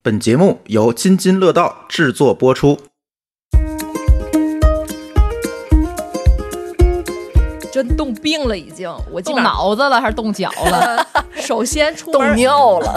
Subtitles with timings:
[0.00, 2.78] 本节目由津津乐道制作播出。
[7.82, 8.92] 真冻病了，已经。
[9.08, 11.06] 我动脑子了还是冻脚了？
[11.36, 12.92] 首先出冻尿了。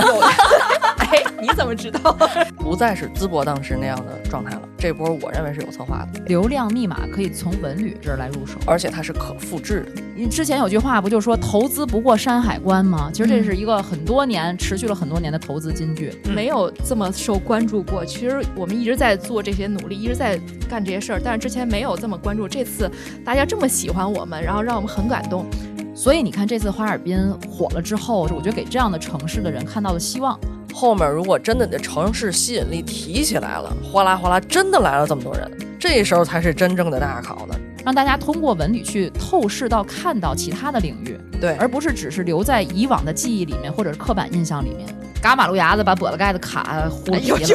[0.98, 2.18] 哎，你怎么知道？
[2.58, 4.62] 不再是淄博当时那样的状态了。
[4.78, 6.20] 这波我认为是有策划的。
[6.26, 10.02] 流量密码可以从文旅这儿来入手，而且它是可复制的。
[10.16, 13.12] 你之前有句话不就说投资不过山海关吗？
[13.14, 18.04] 其实这是一个很多年、持续了很多年的投资金句，没有这么受关注过。
[18.04, 22.48] 其实我们一直在做这些努力，一直在干这些事儿，但是之前没有这么关注。
[22.48, 22.90] 这次
[23.26, 25.46] 大家这么喜欢我们，然后让我们很感动。
[25.94, 27.18] 所以你看，这次哈尔滨
[27.50, 30.40] 火了之后，我觉得给这样的城市的人看到了希望。
[30.74, 37.56] 后面如果真的你的城市吸引力提起来了，哗啦哗啦，真的来了这么多人，这时候才是真正的大考呢。
[37.84, 44.88] 让大家通过文旅去透视到、看到其他的领域，对，而不是只是留在以往的记忆里面或者是刻板印象里面。
[45.22, 47.38] 嘎马路牙子把跛了盖子卡糊皮了。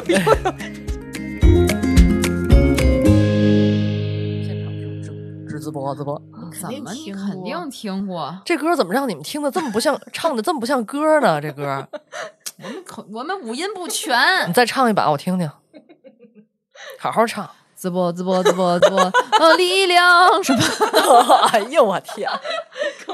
[4.44, 5.02] 现场直
[5.48, 6.20] 直直播直播，
[6.60, 8.36] 怎么你肯定听过？
[8.44, 11.40] 这歌怎么让你们听的这么不像， 唱的这么不像歌呢？
[11.40, 11.86] 这歌
[12.58, 14.48] 我们口我们五音不 全。
[14.48, 15.50] 你再唱一把我听听，
[16.98, 17.48] 好好唱。
[17.76, 18.98] 直播直播直播直播，
[19.38, 20.62] 哦，力量什么？
[21.52, 22.26] 哎呦我天！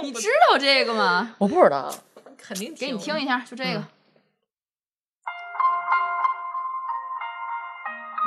[0.00, 1.34] 你知道这个吗？
[1.36, 1.92] 我不知道，
[2.38, 3.82] 肯定给你听一下，就这个。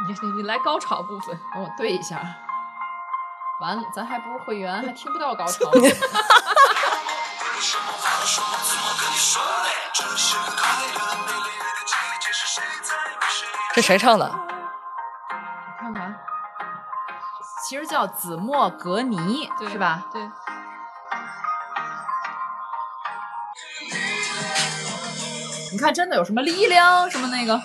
[0.08, 2.38] 你你你来高潮部分，跟我对一下。
[3.62, 5.72] 完了，咱还不是会员，还听不到高 潮。
[13.74, 14.30] 这谁唱的？
[15.80, 16.16] 看看，
[17.68, 20.06] 其实叫子墨格尼，是吧？
[20.12, 20.22] 对。
[25.72, 27.10] 你看，真的有什么力量？
[27.10, 27.62] 什么那个？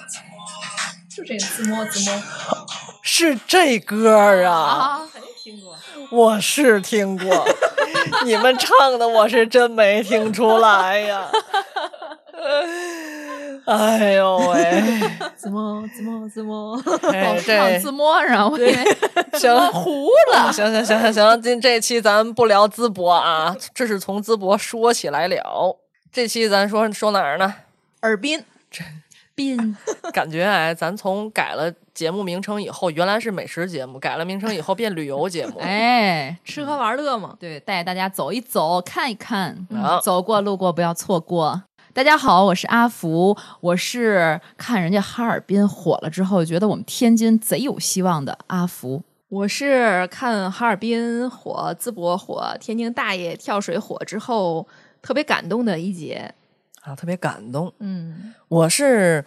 [1.09, 2.23] 就这子墨子墨。
[3.03, 4.53] 是这歌啊！
[4.53, 5.77] 啊，肯定听过。
[6.11, 7.47] 我是听过，
[8.25, 11.29] 你们唱的我是真没听出来呀。
[13.67, 14.83] 哎呦喂！
[15.37, 18.75] 怎么怎么怎么，哎，唱这自摸上，我以为
[19.35, 20.51] 行糊了。
[20.53, 25.79] 行行行行行，今这期咱不聊淄博啊，这是从淄博说起来了。
[26.11, 27.55] 这期咱说说哪儿呢？
[28.01, 28.43] 尔滨，
[29.41, 29.75] 滨
[30.13, 35.59] 感觉哎，咱从改了节目名称以后，原来是美食节目，改了名称以后变旅游节目。
[35.61, 37.35] 哎，吃喝玩乐嘛。
[37.41, 41.63] 对，带大家走一走，看一看，好走过路过不要错过。
[41.95, 49.03] 大家好，我是阿福，我是看人家哈尔滨火了之后，觉得我们天津贼有希望的阿福。
[49.31, 54.67] 我是看哈尔滨火、淄博火、天津大爷跳水火之后，
[55.01, 56.35] 特别感动的一节。
[56.83, 57.73] 啊，特别感动。
[57.79, 59.25] 嗯，我是，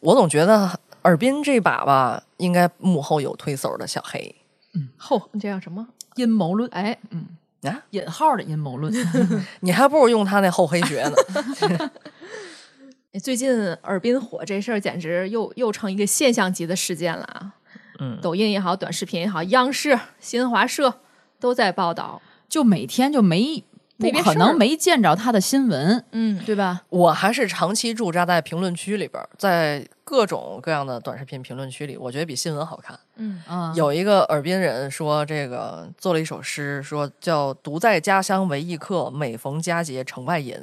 [0.00, 4.34] 我总觉得尔滨这把吧，应该幕后有推手的小黑
[4.74, 5.86] 嗯后这叫什么？
[6.16, 7.26] 阴谋论，哎，嗯，
[7.62, 8.92] 啊，引号的阴谋论。
[9.60, 11.90] 你还不如用他那厚黑学呢。
[13.22, 17.54] 最近尔滨火这事儿简直又又成一个现象级的事件了啊！
[17.98, 21.00] 嗯，抖音也好，短视频也好，央视、新华社
[21.40, 22.20] 都在报道。
[22.48, 23.64] 就每天就没
[23.98, 26.82] 不可能没见着他的新闻，嗯，对吧？
[26.90, 32.98] 我还是长期驻扎在评论区里边，在各种各样的短视频评论区里，我觉得比新闻好看。
[33.16, 40.54] 嗯，啊，有一个尔滨人说，这个做了一首诗，说叫“独在家乡为异客，每逢佳节城外饮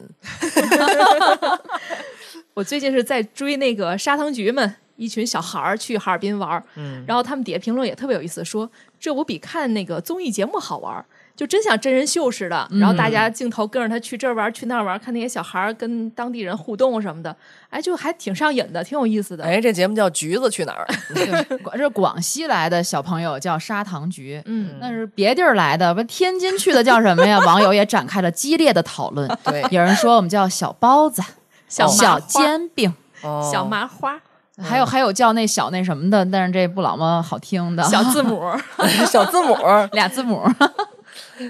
[2.54, 6.64] 我最近是在追那个砂糖橘们，一群小孩儿去哈尔滨玩儿，”。
[6.78, 8.70] 嗯，然后他们底下评论也特别有意思，说
[9.00, 11.04] 这我比看那个综艺节目好玩儿，
[11.36, 12.68] 就真像真人秀似的。
[12.72, 17.36] 然后大家镜头跟着他去这儿玩儿去那儿玩，看那些小孩儿跟当地人互动什么的，
[17.70, 19.44] 哎，就还挺上瘾的，挺有意思的。
[19.44, 20.88] 哎，这节目叫《橘子去哪儿》。
[21.14, 27.40] 对，广这是广西来的小朋友叫砂糖橘，嗯，那是别地儿来的，不天津去的叫什么呀？
[27.40, 29.28] 网友也展开了激烈的讨论。
[29.44, 31.22] 对，有人说我们叫小包子、
[31.68, 32.94] 小小煎饼，
[33.24, 34.20] 哦小麻花、
[34.62, 38.44] 还有还有叫那小那什么的，但是这不老么好听的， 小字母，
[39.10, 39.58] 小字母，
[39.94, 40.44] 俩字母。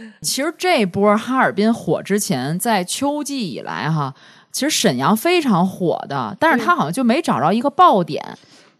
[0.21, 4.13] 其实这波哈尔滨火之前，在秋季以来哈，
[4.51, 8.23] 其实沈阳非常火的，但是它好像就没找着一个爆点。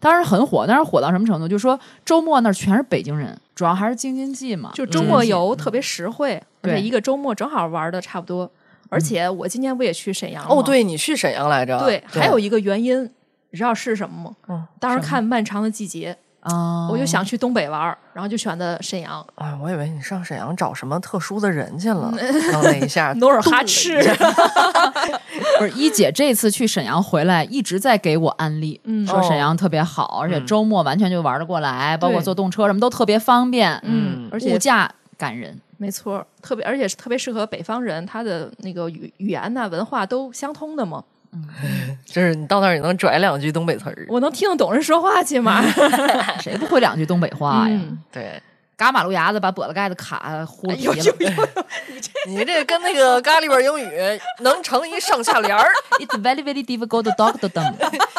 [0.00, 1.48] 当时很火，但是火到什么程度？
[1.48, 4.70] 就说周末那全是北京人，主要还是京津冀嘛。
[4.74, 8.50] 就周末嗯游特别实惠，而且对一个周末正好玩的差不多。
[8.90, 11.78] 而且我今年不也去沈阳吗哦，对你去沈阳来着？
[11.80, 13.02] 对，还有一个原因，
[13.50, 14.36] 你知道是什么吗？
[14.48, 16.12] 嗯当时看《漫长的季节》
[16.44, 17.80] 啊，我就想去东北玩，
[18.12, 19.26] 然后就选的沈阳。
[19.34, 22.12] 哎，我以为你上沈阳找什么特殊的人去了，
[22.52, 23.98] 然后那一下努尔哈赤，
[25.58, 35.58] 不是一姐这次去沈阳回来，一直在给我安利，嗯说沈阳特别好，而且周末完全就玩得过来，包括坐动车什么都特别方便，嗯而且物价感人。
[35.76, 41.02] 没错，特别而且是特别适合北方人，他的那个语语言呐、文化都相通的嘛。
[42.06, 44.06] 就是你到那儿也能拽两句东北词儿。
[44.08, 45.62] 我能听得懂人说话起码？
[46.40, 47.78] 谁不会两句东北话呀？
[47.82, 48.40] 嗯对
[48.76, 50.94] 嘎马路牙子把簸箕盖子卡呼了皮了。
[52.26, 55.70] 你这跟那个咖喱味英语能成一上下联儿
[56.00, 57.72] ，It's very very difficult to talk to them。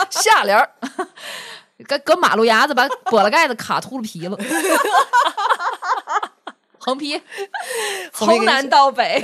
[0.09, 0.69] 下联儿
[1.85, 4.37] 搁搁马路牙子把簸箕盖子卡秃噜皮了。
[6.79, 7.21] 横批，
[8.13, 9.19] 从南到北，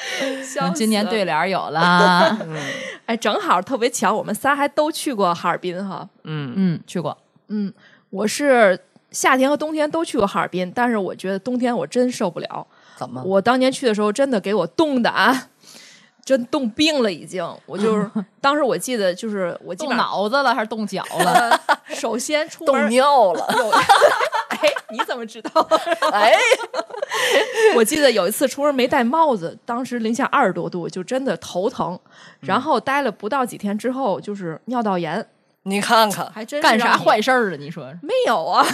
[0.74, 2.36] 今年对联有了。
[3.06, 6.08] 哎，正好特别巧，我们仨还都去过哈尔滨哈。
[6.24, 7.16] 嗯，嗯，去过。
[7.48, 7.72] 嗯，
[8.10, 8.78] 我是
[9.10, 12.66] 夏天和冬天都去过哈尔滨，但是我觉得冬天我真受不了。
[12.96, 13.22] 怎么？
[13.22, 15.48] 我当年去的时候，真的给我冻的啊，
[16.26, 17.42] 真冻病了，已经。
[17.64, 18.10] 我就是
[18.42, 21.58] 当时我记得，就是我基动脑子了还是冻脚了？
[21.94, 25.66] 首先出冻门尿了， 有，哎，你怎么知道？
[26.10, 26.34] 哎，
[27.76, 31.96] 我记得有一次出门没戴帽子，当时零下二十多度，就真的头疼。
[32.40, 35.24] 然后待了不到几天之后，就是尿道炎，
[35.62, 37.56] 你看看，还真干啥坏事儿啊？
[37.56, 38.66] 你说没有啊，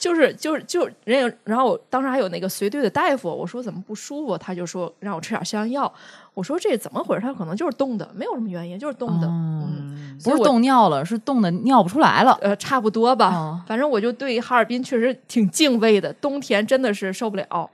[0.00, 5.92] 就是就是就人家，然后我当时还有那个随队的大夫，我说怎么不舒服，他就说让我吃点消炎药。
[6.32, 7.20] 我说这怎么回事？
[7.20, 9.26] 他可能就是冻的，没有什么原因，就是冻的。
[9.26, 12.32] 哦嗯，不是冻尿了，是冻的尿不出来了。
[12.40, 13.28] 呃，差不多吧。
[13.28, 17.70] 哦反正我就对哈尔滨确实挺敬畏的，冬天真的是受不了。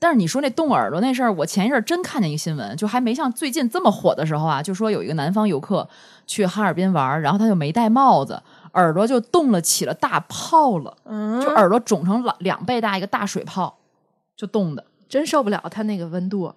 [0.00, 5.88] 但是你说那冻耳朵那事儿，我前一阵儿真看见一个新闻，就还没像最近这么火的时候啊，就说有一个南方游客
[6.26, 8.40] 去哈尔滨玩，然后他就没戴帽子，
[8.74, 13.78] 耳朵就冻了起了大泡了，嗯就耳朵肿成两两倍大一个大水泡，
[14.36, 14.84] 就冻的。
[15.08, 16.52] 真受不了他那个温度。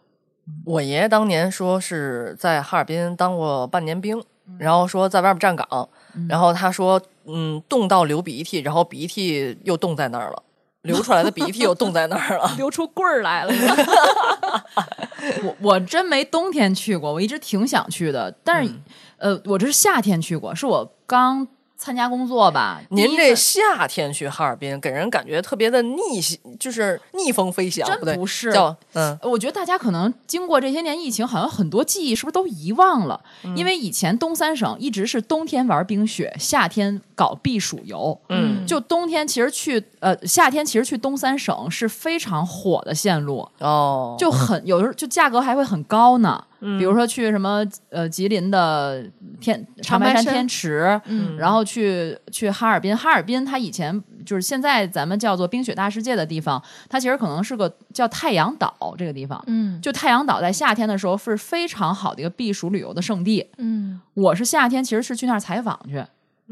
[0.65, 4.21] 我爷爷当年说是在哈尔滨当过半年兵，
[4.57, 5.87] 然后说在外面站岗，
[6.27, 10.43] 然后他说，嗯，冻到流鼻涕，然后鼻涕又冻在那儿了，
[10.81, 12.51] 流出来的鼻涕又冻在那儿了。
[12.57, 13.53] 流出棍儿来了，
[15.45, 18.73] 我我真没冬天去过，我一直挺想去的，但是、
[19.15, 21.47] 呃，我这是夏天去过，是我刚
[21.81, 22.79] 参加工作吧。
[22.89, 33.19] 您这夏天去哈尔滨，给人感觉特别的逆行，就是逆风飞翔，真不对，不是叫嗯我觉得大家可能经过这些年疫情，好像很多记忆是不是都遗忘了？
[33.55, 38.15] 因为以前东三省一直是冬天玩冰雪，夏天搞避暑游。
[38.29, 46.45] 嗯就冬天其实去呃夏天其实去东三省是非常火的线路，哦，就很有时候就价格还会很高呢。
[46.77, 49.03] 比如说去什么呃吉林的
[49.39, 51.35] 天长白山天池，嗯。
[51.37, 59.43] 然后去去哈尔滨，哈尔滨它以前就是现在咱们叫做冰雪大世界的地方，它其实可能是个叫太阳岛这个地方。
[59.47, 59.81] 嗯。
[59.81, 63.49] 就太阳岛在夏天的时候是非常好的一个避暑旅游的圣地。
[63.57, 63.99] 嗯。
[64.13, 66.03] 我是夏天其实是去那儿采访去，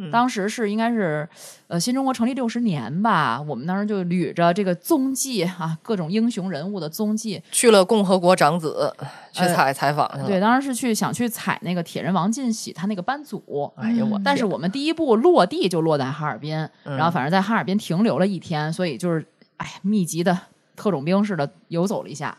[0.02, 1.28] 嗯当时是应该是
[1.68, 7.44] 呃新中国成立六十年吧，我们当时就捋着这个踪迹啊，各种英雄人物的踪迹。
[7.52, 8.94] 去了共和国长子
[9.34, 10.28] 去呃采采访去了。
[10.28, 13.72] 对，当时是去想去采那个铁人王进喜他那个班组。
[13.76, 19.26] 哎呦我嗯但是我们第一步落地就落在哈尔滨，然后反正在哈尔滨停留了一天，所以就是
[19.58, 20.38] 哎密集的
[20.76, 22.38] 特种兵似的游走了一下，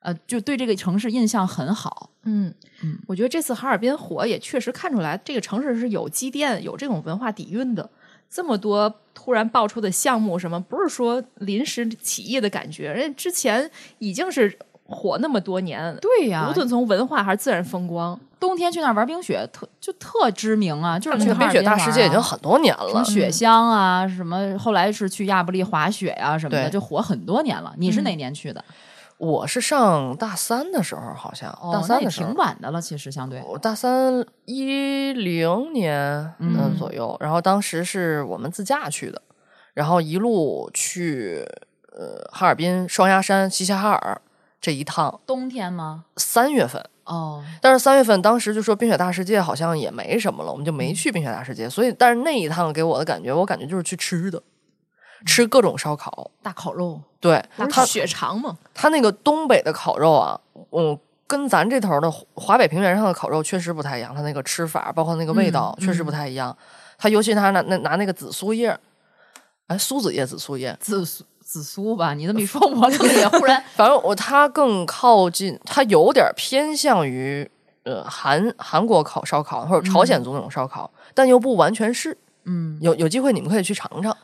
[0.00, 2.10] 呃，就对这个城市印象很好。
[2.28, 7.88] 嗯嗯，我觉得这次哈尔滨火也确实看出来，这个城市是有积淀、有这种文化底蕴的。
[8.30, 12.92] 这么多突然爆出的项目，什么不是说临时起意的感觉？
[12.92, 23.02] 人家之前已经是火那么多年，对呀、无论从文化还是自然风光，冬天去那儿玩冰雪，特就特知名啊，就是去哈尔滨雪大世界已经很多年了。
[23.02, 27.74] 雪乡啊，什么后来是去亚布力滑雪呀、什么的，就火很多年了。
[27.78, 28.62] 你是嗯哪年去的？
[29.18, 33.42] 我是上大三的时候，好像、哦，大三的时候挺，晚的了，其实相对。
[33.46, 36.32] 我大三一零年
[36.78, 39.20] 左右，然后当时是我们自驾去的，
[39.74, 41.44] 然后一路去
[41.92, 44.20] 呃哈尔滨双鸭山、齐齐哈尔
[44.60, 46.04] 这一趟，冬天吗？
[46.16, 46.84] 三月份。
[47.04, 51.68] 哦，但是三月份当时就说冰雪大世界好像也没什么了，我们就没去冰雪大世界。
[51.68, 54.40] 所以，但是那一趟给我的感觉，我感觉就是去吃的，
[55.26, 56.30] 吃各种烧烤。
[56.42, 58.56] 大烤肉，对，它不是血肠嘛？
[58.74, 66.56] 他那个东北的烤肉啊，嗯，跟咱这头的华北平原上的烤肉确实不太一样，它那个吃法，包括那个味道，嗯确实不太一样。
[66.96, 68.76] 它尤其他拿那拿那个紫苏叶，
[69.66, 72.14] 哎，苏子叶、紫苏叶，紫苏紫苏吧？
[72.14, 77.48] 你这么一说，我怎么也忽然 反正我它更靠近，它有点偏向于
[77.84, 82.16] 呃韩韩国烤烧烤或者朝鲜族那种烧烤，但又不完全是。
[82.44, 82.78] 嗯。
[82.80, 84.16] 有有机会你们可以去尝尝。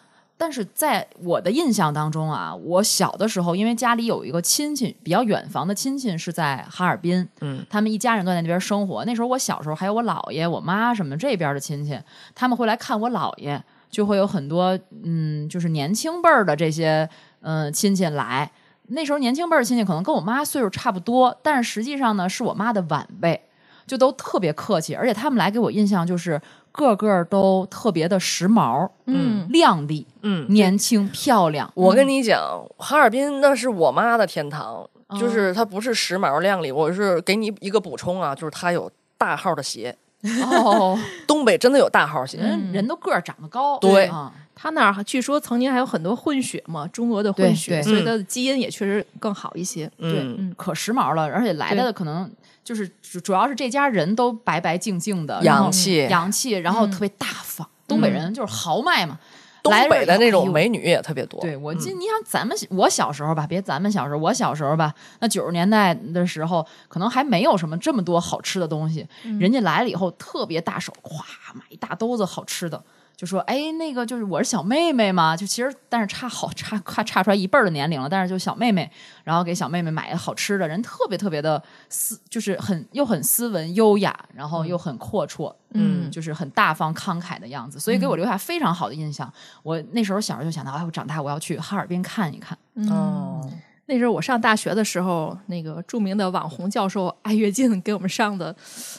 [0.45, 9.03] 但是在我的印象当中啊，我小的时候，因为家里有一个亲戚，比较远房的亲戚是在哈尔滨，嗯，他们一家人都在那边生活。
[9.07, 11.99] 那时候我小时候还有我姥爷、我妈什么这边的亲戚，
[12.35, 13.59] 他们会来看我姥爷，
[13.89, 17.09] 就会有很多嗯，就是年轻辈儿的这些
[17.41, 18.51] 嗯、呃亲戚来。
[18.89, 23.41] 那时候年轻辈儿的亲戚可能跟我妈岁数差不多，但是实际上呢是我妈的晚辈，
[23.87, 26.39] 就都特别客气，而且他们来给我印象就是
[26.75, 31.71] 个个都特别的时髦、嗯，靓丽、嗯，年轻、漂亮。
[31.75, 39.97] 我跟你讲，哈尔滨那是我妈的天堂，嗯就是它不是时髦靓丽，我是给你一个补充啊，就是它有大号的鞋，
[40.51, 42.39] 哦，东北真的有大号鞋。
[42.39, 44.07] 人人都个儿长得高，对。
[44.07, 49.89] 啊，他那儿据说曾经还有很多混血嘛，中俄的混血，所以他的基因也确实更好一些。
[49.99, 52.29] 对嗯，可时髦了，而且来的可能
[52.65, 57.69] 就是主主要是这家人都白白净净的，洋气洋气，然后特别大方。
[57.87, 59.19] 东北人就是豪迈嘛，
[59.63, 61.39] 东北的那种美女也特别多。
[61.43, 69.07] 对我记，你想咱们我小时候吧，别咱们小时候，我小时候吧，那九十年代的时候，可能还没有什么这么多好吃的东西。
[69.39, 71.21] 人家来了以后特别大手，咵
[71.53, 72.83] 买一大兜子好吃的，
[73.25, 78.91] 就说：“哎，那个就是我是小妹妹嘛。”就其实但是差好差差差出来一辈儿的年龄了，但是就小妹妹，
[79.25, 85.55] 然后给小妹妹买好吃的，人特别特别的斯，就是很又很斯文优雅，然后又很阔绰。
[85.77, 89.33] 嗯就是很大方慷慨的样子，所以给我留下非常好的印象。
[89.65, 92.57] 我那时候小时候就想到，哎，我长大我要去哈尔滨看一看。
[92.89, 93.51] 哦，
[93.87, 98.55] 那时候我上大学的时候，那个著名的网红教授艾跃进给我们上的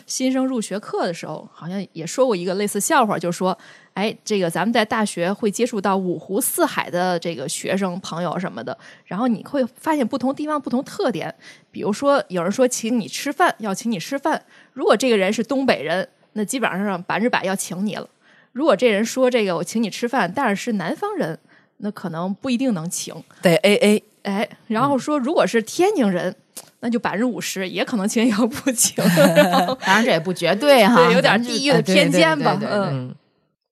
[0.06, 3.58] 新生入学课的时候，好像也说过一个类似笑话，就说
[3.96, 11.34] ：“哎，这个咱们在大学会接触到五湖四海的这个学生朋友什么的，然后你会发现不同地方不同特点。
[11.72, 14.40] 比如说，有人说请你吃饭，要请你吃饭，
[14.74, 18.08] 如果这个人是东北人，那基本上百分之百要请你了。
[18.52, 21.40] 如果这人说这个我请你吃饭，但是是南方人，
[21.78, 24.04] 那可能不一定能请。”得 A A。
[24.26, 26.36] 哎，然后说如果是天津人，
[26.80, 28.96] 那就百分之五十也可能请也要不请。
[29.86, 33.16] 当然这也不绝对哈， 对有点地域的偏见吧对对对对对嗯，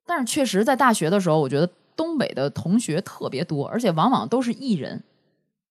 [0.06, 5.02] 但是确实在大学的时候，我觉得东北的同学特别多，而且往往都是艺人，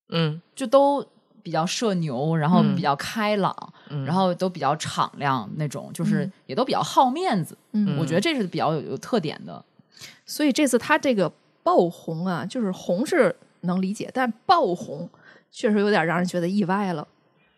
[0.08, 1.06] 嗯就都
[1.44, 3.54] 比较社牛，然后嗯比较开朗，
[3.88, 7.56] 嗯，然后都比较敞亮那种，就是也都比较好面子。
[7.70, 9.64] 嗯我觉得这是比较有有特点的。
[10.26, 11.30] 所以这次他这个
[11.62, 15.08] 爆红啊，就是红是能理解，但爆红
[15.50, 17.06] 确实有点让人觉得意外了。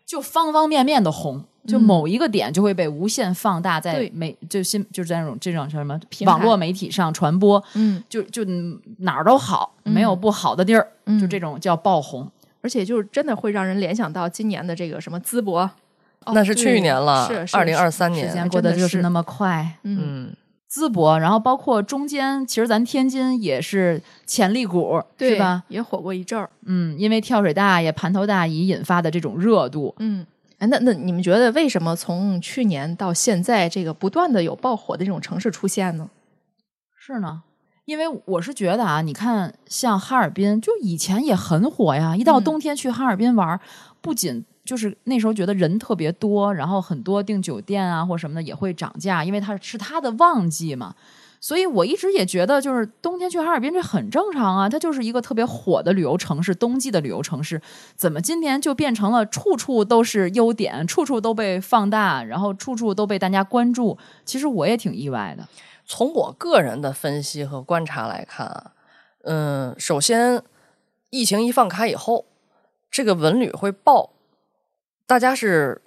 [0.05, 8.43] 就方方面面的红，就嗯某一个点就会被无限放大，在对媒就新就是在那种这种叫什么网络媒体上传播，嗯，就就
[8.97, 12.29] 哪儿都好，没有不好的地儿，嗯就这种叫爆红。
[12.61, 15.69] 而且就是真的会让人联想到今年的这个什么淄博，
[16.33, 18.33] 那是去年了，是是二零二三时年。
[18.33, 19.77] 间过得就是是那么快。
[19.83, 20.35] 嗯嗯，
[20.75, 25.63] 淄博，然后包括中间，其实咱天津也是潜力股，对是吧？？
[25.69, 26.49] 也火过一阵儿。
[26.65, 30.25] 嗯，因为跳水大爷、盘头大姨引发的这种热度，嗯，
[30.57, 36.09] 哎，那那你们觉得为什么从去年到现在，这个不断的有爆火的这种城市出现呢？
[36.99, 37.43] 是呢。
[37.85, 42.17] 因为我是觉得啊，你看像哈尔滨，就以前也很火呀。
[42.17, 43.59] 一到嗯冬天去哈尔滨玩，
[44.01, 50.95] 不仅就是那时候觉得人特别多，然后很多订酒店啊或什么的也会涨价，因为它是它的旺季嘛。
[51.41, 57.61] 所以我一直也觉得，就是冬天去哈尔滨这很正常啊，它就是一个特别火的旅游城市，冬季的旅游城市，
[57.95, 63.95] 怎么今年就变成了处处都是优点，处处都被放大，然后处处都被大家关注？
[64.23, 65.47] 其实我也挺意外的。
[65.85, 68.71] 从我个人的分析和观察来看啊，
[69.25, 70.41] 嗯，首先
[71.11, 72.25] 疫情一放开以后，
[72.89, 74.13] 这个文旅会爆，
[75.07, 75.81] 大家是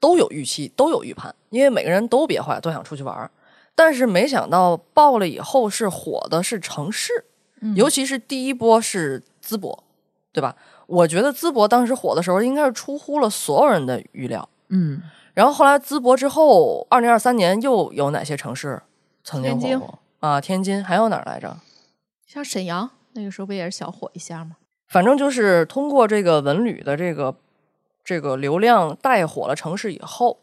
[0.00, 3.30] 都有预期，都有预判，因为每个人都憋坏，都想出去玩儿。
[3.74, 7.12] 但是没想到爆了以后是火的是城市，
[7.74, 9.84] 尤其是第一波是淄博，
[10.32, 10.54] 对吧？
[10.86, 14.48] 我觉得淄博当时火的时候，应该是出乎了所有人的预料。
[14.68, 15.02] 嗯，
[15.32, 18.80] 然后后来淄博之后，二零二三年又有哪些城市
[19.24, 20.40] 曾经火过啊？
[20.40, 21.56] 天津还有哪儿来着？
[22.26, 24.56] 像沈阳那个时候不也是小火一下吗？
[24.88, 27.34] 反正就是通过这个文旅的这个
[28.04, 30.38] 这个流量带火了城市以后，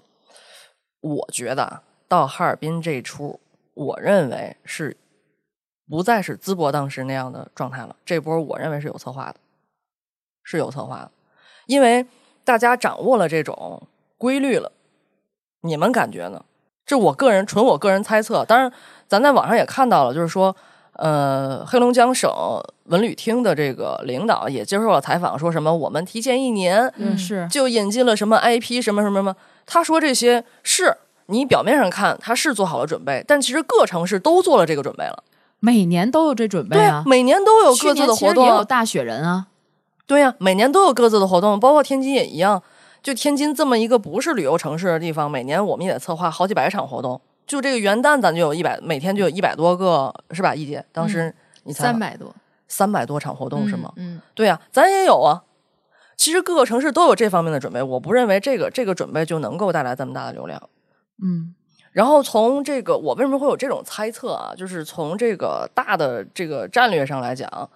[1.00, 3.39] 我觉得到哈尔滨这一出，
[3.74, 4.98] 我认为是
[5.88, 7.96] 不再是淄博当时那样的状态了。
[8.03, 9.36] 这波我认为是有策划的，
[10.44, 11.12] 是有策划的，
[11.68, 12.08] 因为
[12.44, 13.88] 大家掌握了这种
[14.18, 14.72] 规律了。
[15.62, 16.44] 你们感觉呢？
[16.84, 18.74] 这我个人纯我个人猜测，当然
[19.08, 20.56] 咱在网上也看到了，就是说，
[21.01, 22.31] 呃，黑龙江省
[22.84, 29.36] 文旅厅的这个领导也接受了采访，说什么我们提前一年嗯，是就引进了什么 IP 什么什么什么。
[29.65, 35.24] 他说这些是你表面上看他是做好了准备，但其实各城市都做了这个准备了。
[35.60, 39.48] 每年都有这准备对啊，每年都有各自的活动有大雪人啊，
[40.05, 42.62] 对呀、每年都有各自的活动，包括天津也一样。
[43.01, 47.20] 就天津这么一个不是旅游城市的地方，每年我们也得策划好几百场活动。
[47.45, 50.55] 就这个元旦，咱就有一百，每天就有一百多个，是吧？
[50.55, 51.33] 一姐，当时
[51.63, 52.36] 你猜三百多
[52.67, 53.91] 三百多场活动是吗？
[53.98, 55.43] 嗯，对呀、咱也有啊。
[56.15, 60.62] 其实各个城市都有这方面的准备，我不认为这个这个准备就能够带来这么大的流量。
[61.24, 61.55] 嗯
[61.91, 64.53] 然后从这个，我为什么会有这种猜测啊？
[64.55, 67.69] 就是从这个大的这个战略上来讲，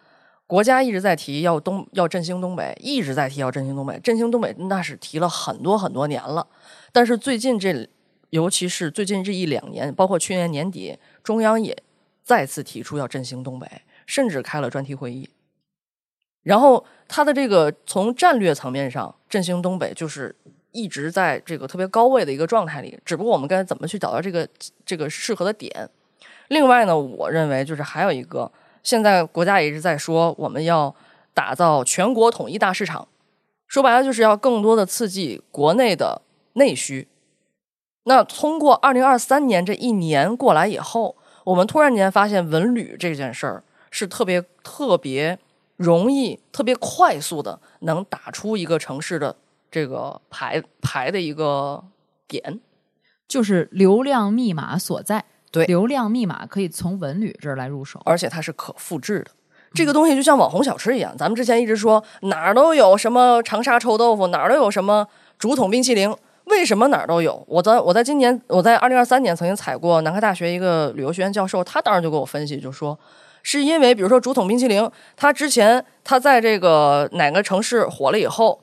[0.47, 6.47] 国家一直在提要东要振兴东北，一直在提要振兴东北，振兴东北那是提了很多很多年了。
[6.93, 7.89] 但是最近这，
[8.35, 11.73] 尤其是最近这一两年，包括去年年底，中央也
[12.21, 13.65] 再次提出要振兴东北，
[14.05, 15.29] 甚至开了专题会议。
[16.43, 20.35] 然后它的这个从战略层面上振兴东北，就是
[20.71, 24.45] 一直在这个特别高位的一个状态里，只不过我们该怎么去找到这个
[24.85, 25.89] 这个适合的点。
[26.49, 28.51] 另外呢，我认为就是还有一个，
[28.83, 30.93] 现在国家一直在说我们要
[31.33, 33.07] 打造全国统一大市场，
[33.65, 36.21] 说白了就是要更多的刺激国内的
[36.55, 37.07] 内需。
[38.05, 45.37] 那通过二零二三年这一年过来以后，我们突然间发现文旅这件事儿是特别特别
[45.75, 49.35] 容易、特别快速的能打出一个城市的
[49.69, 51.83] 这个牌牌的一个
[52.27, 52.59] 点。
[53.27, 55.25] 就是流量密码所在。
[55.51, 57.99] 对流量密码可以从文旅这儿来入手。
[58.05, 59.31] 而且它是可复制的。
[59.73, 65.07] 这个东西就像网红小吃一样，咱们之前一直说哪儿都有什么长沙臭豆腐，哪儿都有什么
[65.39, 66.15] 竹筒冰淇淋，
[66.45, 67.43] 为什么哪儿都有？
[67.47, 72.97] 我在我在今年，我在二零二三年曾经采过南开大学一个旅游学院教授，他当时就给我分析，就说
[73.41, 78.61] 是因为比如说竹筒冰淇淋，它之前它在这个哪个城市火了以后，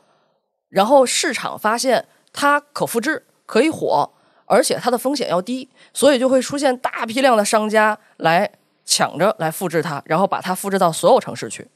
[0.68, 4.10] 然后市场发现它可复制，可以火，
[4.46, 8.50] 而且它的风险要低，所以就会出现大批量的商家来
[8.84, 11.68] 抢着来复制它，然后把它复制到所有城市去。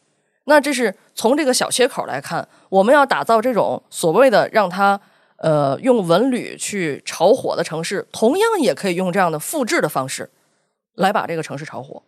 [0.44, 5.00] 那这是从这个小切口来看，我们要打造这种所谓的让它
[5.38, 10.30] 呃用文旅去炒火的城市，同样也可以用这样的复制的方式
[10.94, 12.02] 来把这个城市炒火。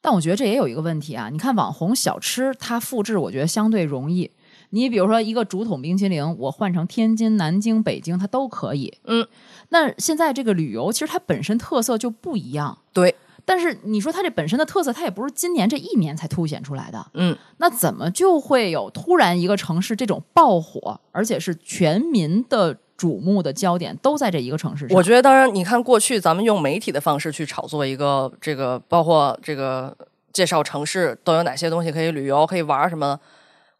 [0.00, 4.30] 但我觉得这也有一个问题啊，你看网红小吃，它复制我觉得相对容易。
[4.70, 8.98] 你比如说一个竹筒冰淇淋，我换成天津、南京、北京，它都可以。
[9.04, 9.26] 嗯，
[9.70, 12.78] 那现在这个旅游其实它本身特色就不一样。
[12.92, 13.16] 对，
[13.48, 17.10] 但是你说它这本身的特色，它也不是今年这一年才凸显出来的。
[17.14, 24.94] 嗯，那怎么就会有突然一个城市这种爆火，而且是全民的瞩目的焦点都在这一个城市上？
[24.94, 29.96] 我觉得，当然，你看过去咱们用媒体的方式去炒作一个这个，包括这个
[30.30, 33.20] 介绍城市都有哪些东西可以旅游、可以玩什么的，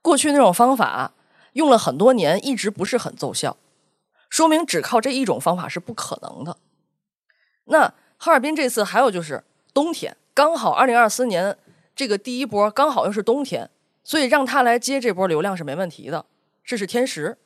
[0.00, 1.12] 过去那种方法
[1.52, 3.58] 用了很多年，一直不是很奏效，
[4.30, 6.56] 说明只靠这一种方法是不可能的。
[7.66, 9.44] 那哈尔滨这次还有就是
[9.78, 11.56] 冬天，刚好二零二四年
[11.94, 13.70] 这个第一波刚好又是冬天，
[14.02, 16.26] 所以让他来接这波流量是没问题的，
[16.64, 17.38] 这是天时，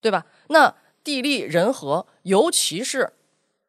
[0.00, 0.24] 对吧？
[0.50, 3.14] 那地利人和，尤其是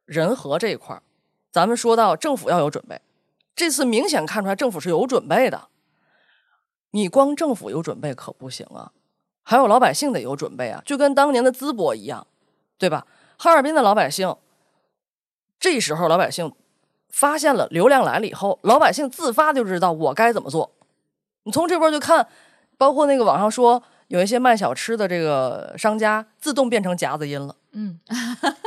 [0.06, 1.02] 人和这一块儿，
[1.50, 3.02] 咱们说到政府要有准备，
[3.56, 5.70] 这次明显看出来政府是有准备的。
[6.92, 8.92] 你光政府有准备可不行啊，
[9.42, 12.28] 还有老百姓得有准备啊，就跟当年的淄博一样，
[12.78, 13.08] 对吧？
[13.40, 14.36] 哈尔滨的老百姓，
[15.60, 16.54] 这时候老百姓
[17.16, 20.70] 发现了流量来了以后，老百姓自发就知道我该怎么做。
[21.44, 22.28] 你从这波就看，
[22.78, 27.98] 包括那个网上说有一些卖小吃的这个商家自动变成夹子音了，嗯，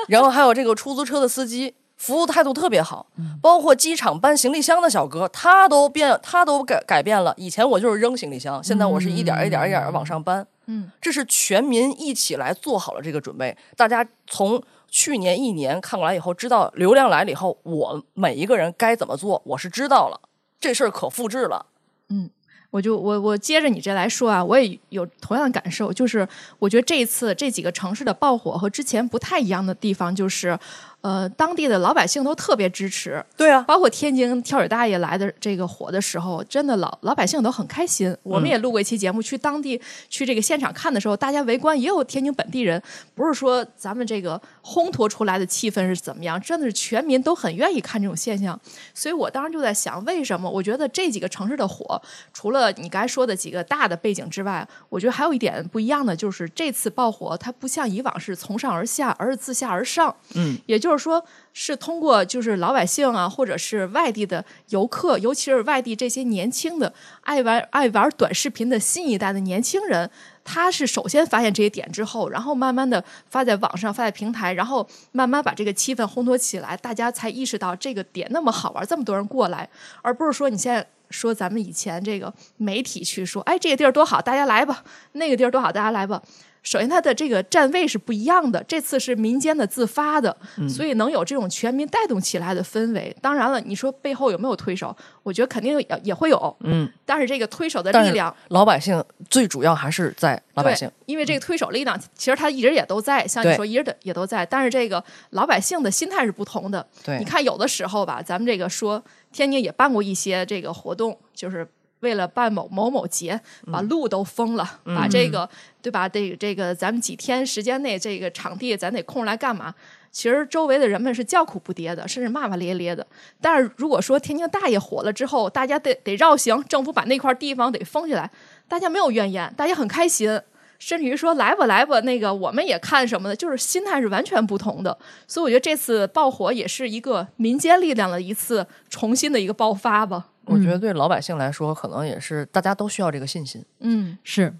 [0.08, 3.08] 然后还有这个出租车的司机服务态度特别好，
[3.42, 7.34] 包括机场搬行李箱的小哥，他都变他都改改变了。
[7.36, 10.46] 以前我就是扔行李箱，现在我是一点一点一点往上搬。
[10.64, 13.54] 嗯，这是全民一起来做好了这个准备。
[13.76, 20.20] 大家从去年一年看过来以后，知道流量来了以后，我每一个人该怎么做，我是知道了。
[20.58, 21.66] 这事儿可复制了。
[22.08, 22.30] 嗯
[22.70, 30.58] 我就我我接着你这来说啊，我也有同样的感受，就是我觉得这一次这几个城市的爆火和之前不太一样的地方，就是
[31.00, 38.14] 呃，当地的老百姓都特别支持，对啊，包括天津跳水大爷来的这个火的时候，真的老老百姓都很开心。
[38.24, 42.82] 我们也录过一期节目，去当地去这个现场看的时候，大家围观也有天津本地人，
[43.14, 48.58] 不是说咱们这个烘托出来的气氛是怎么样，真的是全民都很愿意看这种现象。
[48.92, 50.50] 所以我当时就在想，为什么？
[50.50, 60.14] 我觉得这几个城市的火，除了你刚才说的几个大的背景之外，我觉得还有一点不一样的，就是这次爆火，它不像以往是从上而下，而是自下而上。
[60.34, 61.22] 嗯，也就就是说，
[61.52, 70.10] 是通过就是老百姓啊，或者是外地的游客，尤其是外地这些年轻的爱玩爱玩短视频的新一代的年轻人，
[70.42, 79.68] 他是首先发现这些点之后，然后慢慢的发在网上，发在平台，然后慢慢把这个气氛烘托起来，大家才意识到这个点那么好玩，这么多人过来，
[80.00, 80.86] 而不是说你现在。
[81.10, 86.22] 说咱们以前这个媒体去说，哎，这个地儿多好，大家来吧；那个地儿多好，大家来吧。
[86.68, 90.36] 首先，它的这个站位是不一样的，这次是民间的自发的，
[90.68, 93.16] 所以能有这种全民带动起来的氛围。
[93.22, 94.94] 当然了，你说背后有没有推手？
[95.22, 106.86] 我觉得肯定也也会有，嗯，但是这个推手的力量，老百姓最主要还是在老百姓。，因为这个推手力量，其实他一直也都在，像你说一直的也都在，但是这个老百姓的心态是不同的。
[107.02, 109.02] 对你看有的时候吧，咱们这个说
[109.32, 111.66] 天津也办过一些这个活动，就是。
[112.00, 113.40] 为了办某某某节，
[113.72, 115.48] 把路都封了，把这个
[115.82, 116.08] 对吧？
[116.08, 119.74] 这个这个，咱们几天时间内，这个场地咱得空出来干嘛？
[120.10, 123.06] 其实周围的人们是叫苦不迭的，甚至骂骂咧咧的。
[123.40, 128.30] 但是如果说天津大爷火了之后，大家得得绕行，政府把那块地方得封起来，
[128.66, 130.40] 大家没有怨言，大家很开心。
[130.78, 134.96] 甚至于说来吧来吧，那个我们也看什么的，就是心态是完全不同的。
[135.26, 140.28] 所以我觉得这次爆火也是一个民间力量的一次重新的一个爆发吧。
[140.48, 143.64] 我觉得对老百姓来说，可能也是大家都需要这个信心。
[143.80, 144.54] 嗯是，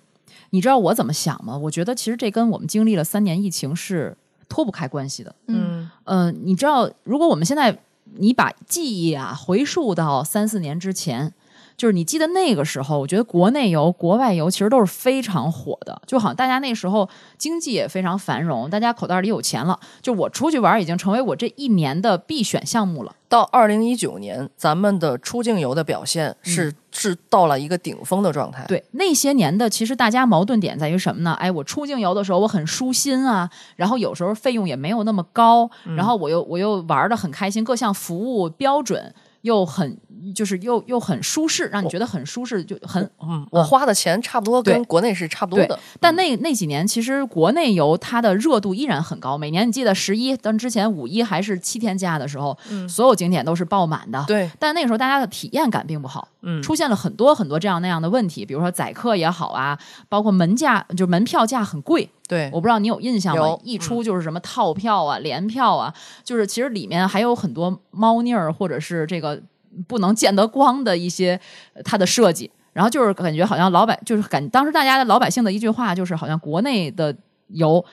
[0.50, 1.56] 你知道我怎么想吗？
[1.56, 4.16] 我觉得其实这跟我们经历了三年疫情是
[4.48, 5.34] 脱不开关系的。
[5.46, 7.78] 嗯呃，你知道，如果我们现在
[8.14, 11.32] 你把记忆啊回溯到三四年之前，
[11.78, 23.14] 就是你记得那个时候，我觉得国内游、国外游其实都是非常火的，就好像大家那时候经济也非常繁荣，大家口袋里有钱了，就我出去玩已经成为我这一年的必选项目了。
[23.28, 28.64] 到二零一九年，咱们的出境游的表现是、是到了一个顶峰的状态。
[28.66, 31.34] 对，那些年的其实大家矛盾点在于什么呢？
[31.34, 39.98] 哎，我出境游的时候我很舒心啊，然后有时候费用也没有那么高，然后我又我又玩的很开心，各项服务标准又很
[40.34, 52.56] 就是又又很舒适，让你觉得很舒适，就很嗯，我花的钱差不多跟国内是差不多的。，但那那几年其实国内游它的热度依然很高，每年你记得十一，但之前五一还是七天假的时候，
[52.88, 54.24] 所有景点都是爆满的。
[54.26, 59.78] 对，但那个时候大家的体验感并不好，嗯出现了很多很多这样那样的问题，比如说宰客也好啊，
[60.08, 63.58] 包括门价就门票价很贵，对我不知道你有印象吗？
[63.62, 65.92] 一出就是什么套票啊、联票啊，
[66.24, 69.40] 就是其实里面还有很多猫腻儿，或者是这个
[69.86, 71.40] 不能见得光的一些
[71.74, 72.50] 呃它的设计。
[72.72, 77.12] 然后就是感觉好像老百就是感当时大家的老百姓的一句话就是好像国内的
[77.48, 77.84] 油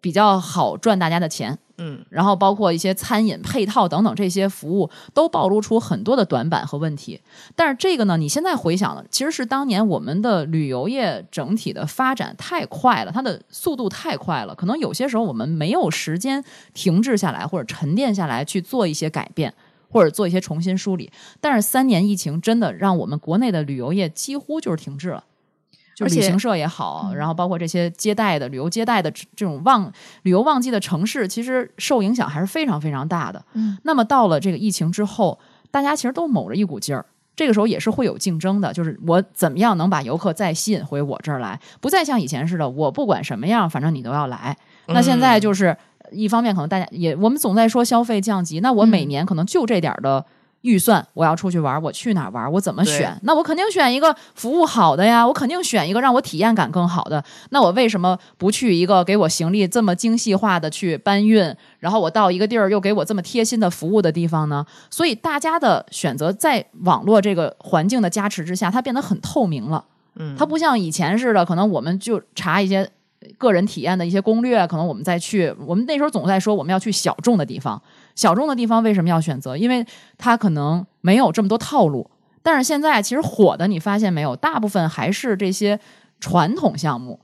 [0.00, 7.20] 比较好赚大家的钱，嗯，然后包括一些餐饮配套等等这些服务，都暴露出很多的短板和问题。
[7.54, 19.54] 但是这个呢，你现在回想了，其实是当年我们的旅游业整体的发展太快了，它的速度太快了，可能有些时候我们没有时间停滞下来或者沉淀下来去做一些改变。
[19.94, 21.08] 或者做一些重新梳理，
[21.40, 25.22] 但是三年疫情真的让我们国内的旅游业几乎就是停滞了，
[25.94, 33.44] 就旅行社也好，然后包括这些接待的旅游接待的这这种旺旅游旺季的城市，其实受影响还是非常非常大的。
[33.52, 35.38] 嗯，那么到了这个疫情之后，
[35.70, 37.06] 大家其实都卯着一股劲儿。
[37.36, 44.56] 这个时候也是会有竞争的，就是我怎么样能把游客再吸引回我这儿来，不再像以前似的，我不管什么样，反正你都要来。
[44.86, 45.76] 那现在就是
[46.14, 50.24] 一方面可能大家也，我们总在说消费降级，那我每嗯年可能就这点儿的
[50.62, 53.14] 预算，我要出去玩，我去哪儿玩，我怎么选？
[53.24, 57.22] 那我肯定选一个服务好的呀，我肯定选一个让我体验感更好的。
[57.50, 64.64] 那我为什么不去一个给我行李这么精细化的去搬运，然后我到一个地儿又给我这么贴心的服务的地方呢？
[64.88, 69.84] 所以大家的选择在网络这个环境的加持之下，它变得很透明了。
[70.16, 72.88] 嗯，它不像以前似的，可能我们就查一些
[73.38, 75.54] 个人体验的一些攻略，可能我们再去。
[75.66, 77.80] 我们那时候总在说我们要去小众的地方，
[78.14, 79.56] 小众的地方为什么要选择？
[79.56, 79.86] 因为
[80.18, 82.10] 它可能没有这么多套路。
[82.42, 84.36] 但是现在其实火的，你发现没有？
[84.36, 85.80] 大部分还是这些
[86.20, 87.20] 传统项目。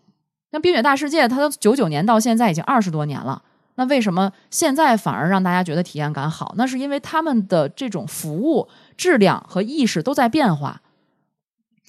[0.51, 3.43] 像冰雪大世界，它都九九年到现在已经二十多年了。
[3.77, 6.55] 那为什么现在反而让大家觉得体验感好？
[6.57, 10.81] 那是因为他们的这种服务质量和意识都在变化。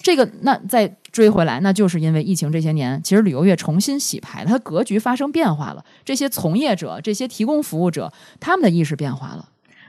[0.02, 5.84] 这个那再追回来，那就是因为疫情这些年，其实旅游业重新洗牌，它格局发生变化了。
[6.04, 9.48] 这些从业者、这些提供服务者，他们的意识变化了。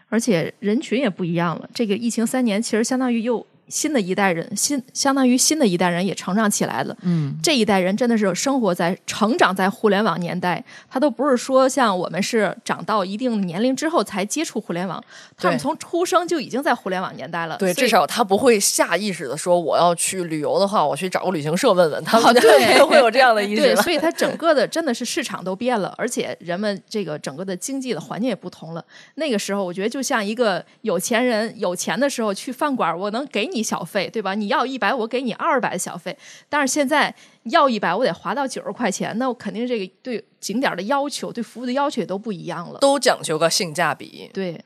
[0.10, 1.68] 而且人群也不一样了。
[1.74, 6.96] 这个疫情三年，其实相当于又新的一代人，新相当于新的一代人也成长起来了。
[7.02, 15.04] 嗯，这一代人真的是生活在、成长在互联网年代，他都不是说像我们是长到一定年龄之后才接触互联网，
[15.38, 17.58] 他们从出生就已经在互联网年代了。
[17.58, 28.84] 对，至少他不会下意识的说我要去旅游的话，我去找个旅行社问问他们， 哦对会有这样的意识对，所以他整个的真的是市场都变了，而且人们这个整个的经济的环境也不同了。
[29.16, 34.34] 那个时候，我觉得就像一个有钱人有钱的时候去饭馆，我能给你小费，对吧？
[34.34, 36.18] 你要一百，我给你二百的小费。
[36.50, 37.14] 但是现在
[37.44, 42.80] 要一百，我得划到九十块钱，那我肯定这个对景点的要求、对服务的要求也都不一样了。
[42.80, 44.32] 都讲究个性价比。
[44.34, 44.64] 对，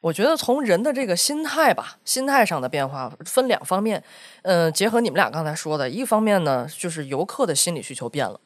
[0.00, 4.02] 我觉得从人的这个心态吧，心态上的变化分两方面。
[4.42, 8.40] 嗯、结合你们俩刚才说的，一方面呢，就是游客的心理需求变了。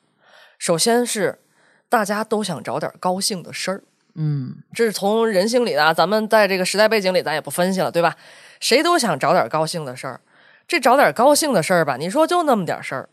[0.59, 1.41] 首先是
[1.89, 8.17] 大家都想找点高兴的事儿，嗯，这是从人性里的啊，咱们在这个时代背景里，咱也不分析了，对吧？
[8.65, 10.23] 谁都想找点高兴的事儿，
[10.67, 13.11] 这找点高兴的事儿吧，你说就那么点事儿，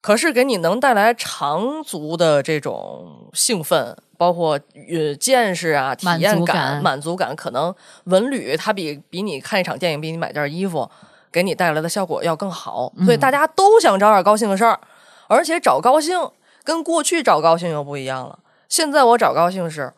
[0.00, 4.52] 可是给你能带来长足的这种兴奋，包括
[4.88, 10.88] 呃见识啊、体验感、满足感，可能文旅它比比你看一场电影，比你买件衣服，
[11.32, 12.92] 给你带来的效果要更好。
[13.04, 14.78] 所以大家都想找点高兴的事儿，
[15.26, 16.30] 而且找高兴
[16.62, 18.38] 跟过去找高兴又不一样了。
[18.68, 19.92] 现在我找高兴是。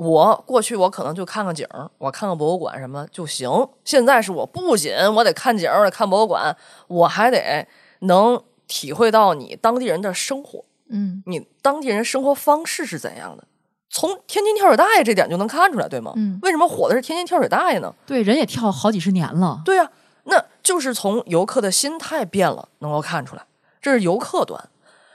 [0.00, 3.50] 我过去我可能就看看景儿，我看看博物馆什么就行。
[3.84, 6.56] 现在是我不仅我得看景儿，我得看博物馆，
[6.88, 7.68] 我还得
[8.00, 13.44] 能体会到你当地人的生活，嗯你当地人生活方式是怎样的。
[13.90, 16.14] 从天津跳水大爷这点就能看出来，对吗？
[16.16, 17.94] 嗯为什么火的是天津跳水大爷呢？
[18.06, 19.60] 对，人也跳好几十年了。
[19.66, 19.90] 对呀、
[20.24, 23.42] 那就是从游客的心态变了，能够看出来，
[23.82, 24.70] 这是游客端。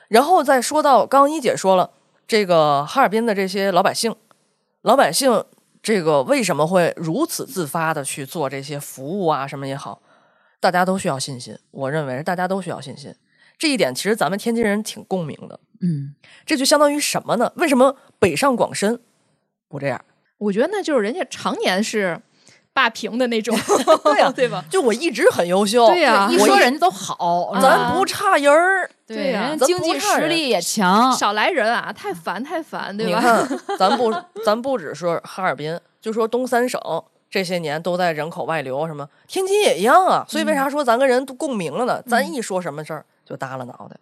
[0.09, 1.89] 然后再说到刚刚一姐说了，
[2.27, 4.15] 这个哈尔滨的这些老百姓，
[4.85, 5.43] 老百姓
[5.81, 9.99] 这个为什么会如此自发的去做这些服务啊，什么也好，
[10.59, 11.57] 大家都需要信心。
[11.71, 13.11] 我认为大家都需要信心，
[13.57, 15.59] 这一点其实咱们天津人挺共鸣的。
[15.81, 16.13] 嗯，
[16.45, 17.51] 这就相当于什么呢？
[17.55, 19.01] 为什么北上广深
[19.67, 20.05] 不这样？
[20.37, 22.21] 我觉得那就是人家常年是
[22.75, 23.57] 霸屏的那种，
[24.03, 24.61] 对呀对吧？
[24.69, 28.89] 就我一直很优秀，对呀一说人家都好，咱不差人儿。
[29.07, 31.13] 对呀经济实力也强。
[31.13, 33.17] 少来人啊，太烦太烦，对吧？
[33.17, 36.81] 你看，咱不咱不只说哈尔滨，就说东三省
[37.31, 40.25] 这些年都在人口外流，什么天津也一样啊。
[40.27, 42.01] 所以为啥说咱跟人都共鸣了呢？
[42.05, 43.95] 咱一说什么事儿就耷拉脑袋，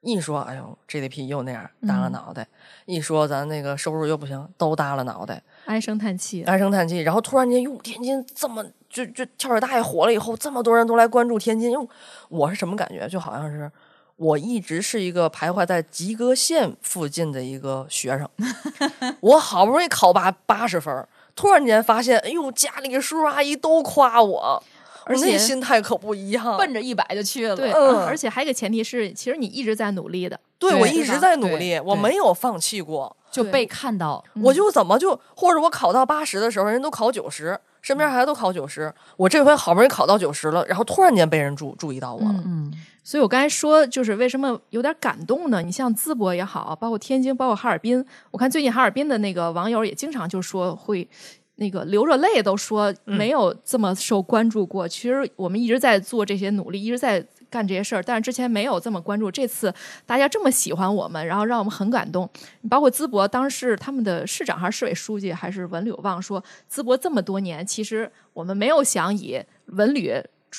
[0.00, 2.46] 一说哎呦 GDP 又那样耷拉脑袋，
[2.86, 6.42] 一说咱那个收入又不行，都耷拉脑袋，唉声叹气。
[6.44, 6.98] 唉声叹气。
[7.00, 11.86] 然后突然间，哟，天津这么就就跳水大爷火了以后，这么多人都来关注天津，哟，
[12.28, 13.08] 我是什么感觉？
[13.08, 13.70] 就好像是。
[14.16, 18.26] 我一直是一个徘徊在及格线附近的一个学生，
[19.20, 24.62] 我好不容易考八八十分，突然间发现，哎呦，家里叔叔阿姨都夸我，我
[25.04, 26.56] 而且那心态可不一样。
[26.56, 27.54] 奔着一百就去了。
[27.54, 30.40] 对，嗯而且还有一个前提是，其实你一直在努力的。
[30.58, 33.14] 对对我一直在努力，我没有放弃过。
[33.42, 34.22] 对就被看到。
[34.42, 42.34] 我就怎么就或者我考到八十的时候，人都考九十，身边孩子都考九十，我这回好不容易考到九十了，然后突然间被人注注意到我了。
[42.44, 42.72] 嗯嗯，
[43.04, 45.62] 所以我刚才说，就是为什么有点感动呢？
[45.62, 51.08] 你像淄博也好，包括天津，包括哈尔滨，我看最近哈尔滨的那个网友也经常就说会。
[51.58, 54.86] 那个流着泪都说没有这么受关注过。
[54.86, 57.18] 其实我们一直在做这些努力，一直在
[57.50, 59.30] 干这些事儿，但是之前没有这么关注。
[59.30, 59.72] 这次
[60.04, 62.28] 大家这么喜欢我们，然后让我们很感动。
[62.68, 70.12] 包括淄博，当时他们的市长还是市委书记还是文旅旺说，淄博这么多年，其实我们没有想以文旅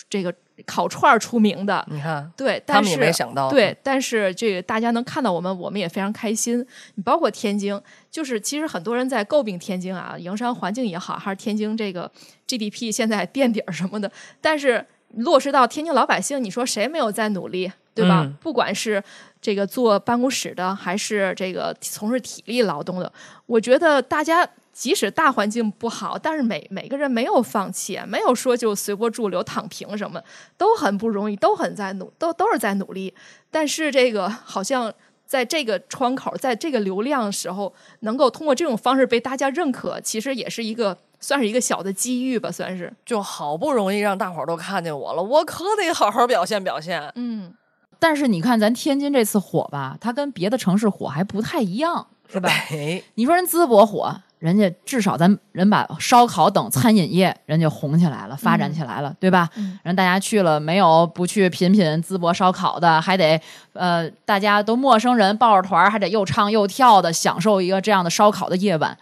[0.10, 0.34] 这个
[0.66, 6.66] 烤串儿出名的，你看，对，他们也但是没想到，对，但是这个大家能看到我们，我们也非常开心。
[6.96, 7.80] 你包括天津，
[8.12, 12.12] 就是其实很多人在诟病天津啊，营商环境也好，还是天津这个
[12.48, 18.24] GDP 现在垫底儿什么的，但是落实到天津老百姓，你说谁没有在努力，对吧？
[18.24, 19.04] 嗯不管是
[19.42, 23.12] 这个坐办公室的，还是这个从事体力劳动的，
[23.46, 24.48] 我觉得大家。
[24.78, 30.22] 即使大环境不好，但是每每个人没有放弃，没有说就随波逐流、躺平什么，
[30.56, 33.12] 都很不容易，都很在努，都都是在努力。
[33.50, 34.94] 但是这个好像
[35.26, 42.94] 在这个窗口，在这个流量时候，能够通过这种方式被大家认可，其实也是一个算是一个小的机遇吧，算是。
[43.06, 47.12] 就好不容易让大伙儿都看见我了，我可得好好表现表现。
[47.16, 47.54] 嗯，
[48.00, 52.50] 但是你看咱天津这次火吧，它跟别的城市火还不太一样，是吧？
[52.50, 59.50] 哎，你说人淄博火，人家至少咱人把烧烤等餐饮业人家红起来了，发展起来了，对吧？
[59.56, 63.42] 嗯人大家去了没有不去品品淄博烧烤的，还得
[63.74, 68.96] 呃大家都陌生人抱着团儿，还得又唱又跳的享受一个这样的烧烤的夜晚。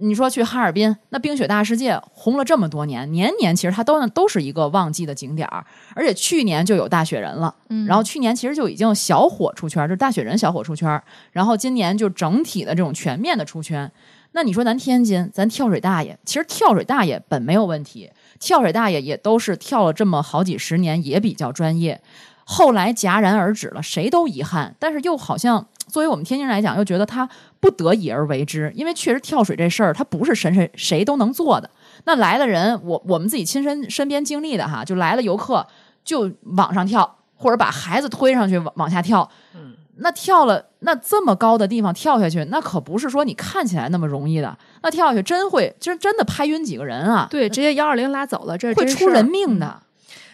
[0.00, 13.90] 你说去哈尔滨，那冰雪大世界红了这么多年，年年其实它都都是一个旺季的景点儿，而且去年就有大雪人了，嗯然后去年其实就已经小火出圈，就是大雪人小火出圈，然后今年就整体的这种全面的出圈。
[14.32, 22.00] 那你说咱天津，咱跳水大爷，其实跳水大爷本没有问题，跳水大爷也都是跳了这么好几十年，也比较专业。
[22.44, 27.28] 后来戛然而止了，谁都遗憾，但是又好像作为我们天津人来讲，又觉得他
[27.60, 31.68] 不得已而为之，因为确实跳水这事儿，它不是谁谁谁都能做的。
[32.04, 35.66] 那来的人，我我们自己亲身身边经历的哈，就来了游客
[36.04, 49.82] 就往上跳，或者把孩子推上去往往下跳，嗯，那跳了那这么高的地方跳下去，那可不是说你看起来那么容易的，那跳下去真会真真的拍晕几个人啊，对，直接幺二零拉走了，这是会出人命的。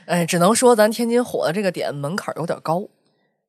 [0.07, 2.83] 哎，只能说咱天津火的这个点门槛儿有点高，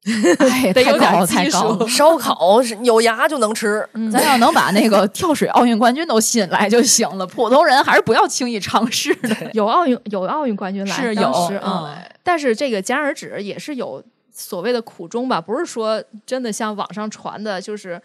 [0.06, 1.88] 哎，太得有点高了，技太高了术。
[1.88, 3.88] 烧烤是有牙就能吃。
[3.94, 9.36] 嗯咱要能把那个跳水奥运冠军都吸引来就行了，普通人还是不要轻易尝试的。
[9.54, 18.00] 有奥运有奥运冠军来，是有时嗯，嗯但是这个戛然而止也是有所谓的苦衷吧，不是说真的像网上传的，就是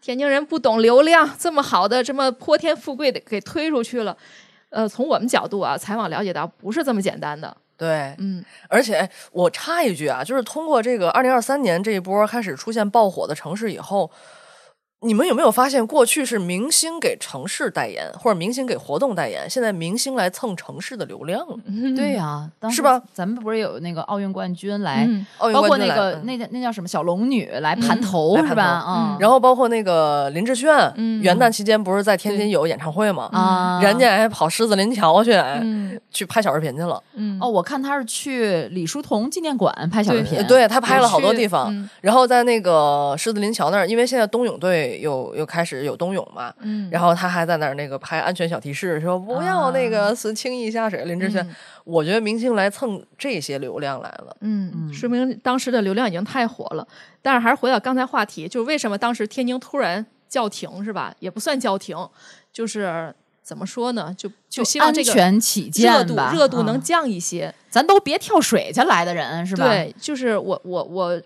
[0.00, 4.16] 天津人不懂流量，这么好的这么泼天富贵的给推出去了。
[4.70, 7.54] 呃，从我们角度啊，采访了解到不是这么简单的。
[7.82, 14.08] 对，嗯，而且我插一句啊，就是通过这个二零二三年这一波开始出现爆火的城市以后，
[15.02, 21.56] 你们有没有发现，过去是明星给城市代言，或者明星给活动代言，现在明星来蹭城市的流量了？
[21.96, 23.02] 对呀、是吧？
[23.12, 28.62] 咱们不是有那个奥运冠军来，嗯包括那个嗯那叫那叫什么小龙女来盘头、是吧？
[28.64, 33.28] 啊嗯，然后包括那个林志炫，嗯元旦期间不是在天津有演唱会吗？
[33.32, 35.32] 啊，人家还跑狮子林桥去，
[36.10, 37.02] 去拍小视频去了。
[37.14, 51.04] 嗯哦，我看他是去李叔同纪念馆拍小视频，呃对他拍了好多地方，嗯然后在那个狮子林桥那儿，因为现在冬泳队又又开始有冬泳嘛，嗯，然后他还在那儿那个拍安全小提示，说不要那个是轻易下水。
[51.04, 56.86] 林志炫，嗯我觉得明星来蹭这些流量来了，嗯，嗯说明当时的流量已经太火了。
[57.20, 61.14] 但是还是回到刚才话题，就是为什么当时天津突然叫停是吧？
[61.18, 61.96] 也不算叫停，
[62.52, 64.14] 就是怎么说呢？
[64.16, 67.52] 就就希望安这个全起热见吧，度热度能嗯降一些。
[67.68, 71.22] 咱都别跳水去来的人是吧？，对，就是我我我，呃，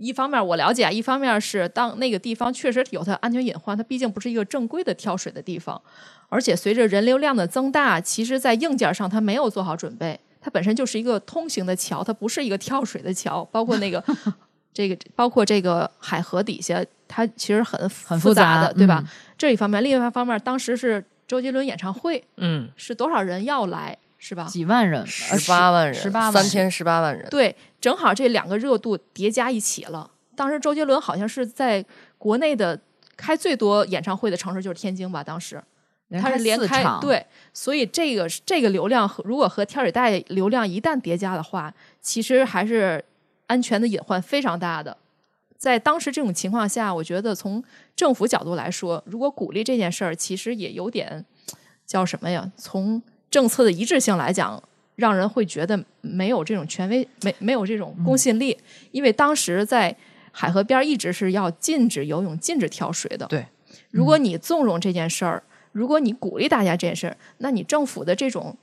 [0.00, 5.80] 一方面我了解，一方面是当那个地方确实有它安全隐患，它毕竟不是一个正规的跳水的地方，
[6.30, 14.02] 而且随着人流量的增大，其实在硬件上它没有做好准备，它本身就是一个通行的桥，它不是一个跳水的桥，包括那个
[14.72, 19.02] 这个包括这个海河底下，它其实很很复复杂的，对吧？
[19.04, 19.08] 嗯。
[19.36, 24.44] 这一方面，另外一方面，当时是周杰伦演唱会，嗯，是多少人要来，是吧？
[24.44, 30.10] 几万人，十八万人，十八万三千十八万人，对，正好这两个热度叠加一起了。
[30.36, 31.82] 当时周杰伦好像是在
[32.18, 32.78] 国内的
[33.16, 35.60] 开最多演唱会的城市就是天津吧，当时
[36.20, 43.02] 他是连开场，，对，所以这个这个流量和如果和跳水带流量一旦叠加的话，其实还是
[43.46, 44.94] 安全的隐患非常大的。
[45.56, 47.64] 在当时这种情况下，我觉得从
[47.96, 51.24] 政府角度来说，如果鼓励这件事儿，其实也有点
[51.86, 52.50] 叫什么呀？
[52.56, 54.62] 从政策的一致性来讲，
[54.96, 58.56] 让人会觉得没有这种权威，没没有这种公信力。
[58.90, 59.94] 因为当时在
[60.32, 63.26] 海河边儿一直是要禁止游泳、禁止跳水的。
[63.26, 63.46] 对，
[63.90, 68.56] 如果你纵容这件事儿，如果你鼓励大家这件事儿，那你政府的这种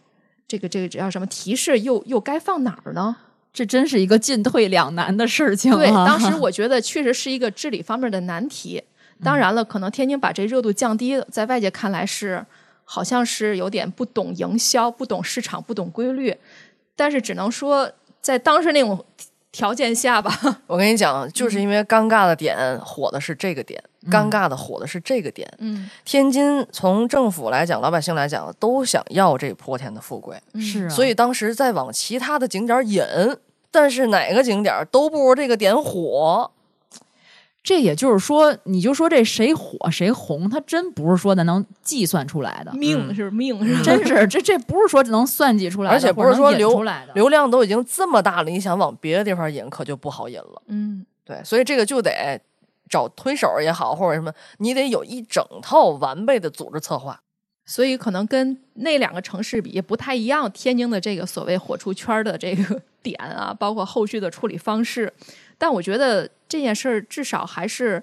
[0.47, 3.15] 这个这个叫什么提示又又该放哪儿呢？
[3.53, 5.77] 这真是一个进退两难的事情、啊。
[5.77, 8.83] 对，当时 我觉得确实是一个治理方面的难题。
[9.23, 12.45] 当然了，可能天津把这热度降低，在外界看来是
[12.89, 16.33] 好像是有点不懂营销、不懂市场、不懂规律。
[16.95, 17.91] 但是只能说
[18.21, 19.03] 在当时那种
[19.51, 20.31] 条件下吧，
[20.67, 25.51] 我跟你讲，就是因为尴尬的点火的是这个点，尴尬的火的是这个点。
[25.57, 33.03] 嗯，天津从政府来讲，老百姓来讲，都想要这泼天的富贵，是啊，所以当时在往其他的景点引，
[33.69, 36.49] 但是哪个景点都不如这个点火。
[37.67, 43.83] 这也就是说，你就说这谁火谁红，它真不是说咱能计算出来的，命是命是？
[43.83, 47.11] 真是这这不是说能算计出来的，而且不是说流出来的。
[47.13, 50.61] 流量都已经这么大了，你想往别的地方引，可就不好引了。
[50.67, 52.39] 嗯，对，所以这个就得
[52.87, 57.19] 找推手也好，或者什么，你得有一整套完备的组织策划。
[57.65, 60.49] 所以可能跟那两个城市比也不太一样。
[60.53, 65.11] 天津的这个所谓火出圈的这个 点啊，包括后续的处理方式，
[65.57, 68.01] 但我觉得这件事儿至少还是，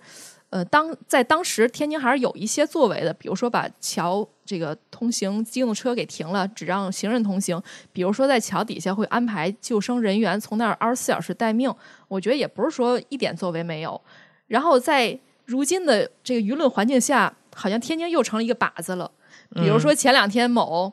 [0.51, 7.59] 呃，当在当时天津还是有一些作为的，比如说把桥这个通行机动车给停了，只让行人通行；
[7.93, 11.73] 比如说在桥底下会安排救生人员从那儿二十四小时待命。
[12.09, 14.01] 我觉得也不是说一点作为没有。
[14.47, 19.11] 然后在如今的这个舆论环境下，好像天津又成了一个靶子了。
[19.55, 20.93] 比如说前两天某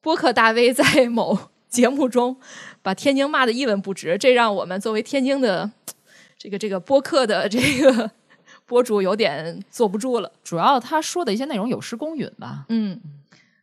[0.00, 1.36] 播客大 V 在某
[1.68, 2.36] 节目中
[2.82, 5.70] 把天津骂得一文不值，这让我们作为天津的
[6.44, 8.10] 这个这个播客的这个
[8.66, 10.30] 博主有点坐不住了。
[10.42, 12.66] 主要他说的一些内容有失公允吧。
[12.68, 13.00] 嗯，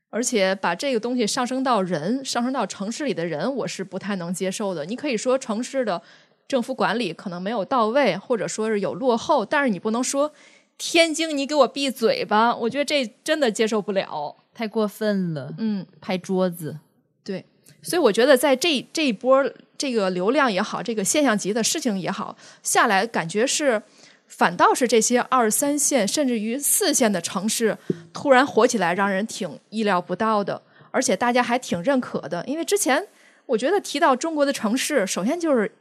[0.09, 4.83] 而且把这个东西上升到人，上升到城市里的人，我是不太能接受的。
[4.83, 6.01] 你可以说城市的
[6.47, 10.33] 政府管理可能没有到位，或者说是有落后，但是你不能说
[10.79, 14.35] 天津你给我闭嘴吧，我觉得这真的接受不了。
[14.55, 16.79] 太过分了，嗯，拍桌子。
[17.23, 17.45] 对，
[17.83, 19.43] 所以我觉得在这这一波
[19.81, 23.81] 这个流量也好，这个现象级的事情也好下来，感觉是
[24.27, 27.75] 反倒是这些二三线甚至于四线的城市
[28.13, 30.61] 突然火起来，让人挺意料不到的，
[30.91, 32.45] 而且大家还挺认可的。
[32.45, 33.03] 因为之前
[33.47, 35.71] 我觉得提到中国的城市，首先就是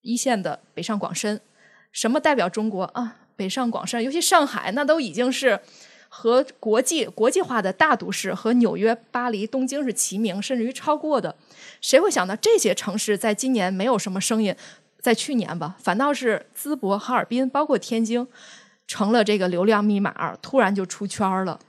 [0.00, 1.38] 一线的北上广深，
[1.92, 3.16] 什么代表中国啊？
[3.36, 5.60] 北上广深，尤其上海，那都已经是。
[6.18, 11.36] 和国际国际化的大都市和纽约、巴黎、东京是齐名，甚至于超过的。
[11.82, 14.56] 谁会想到这些城市在今年没有什么声音？
[14.98, 18.26] 在去年吧，反倒是淄博、哈尔滨，包括天津，
[18.86, 21.60] 成了这个流量密码，突然就出圈了。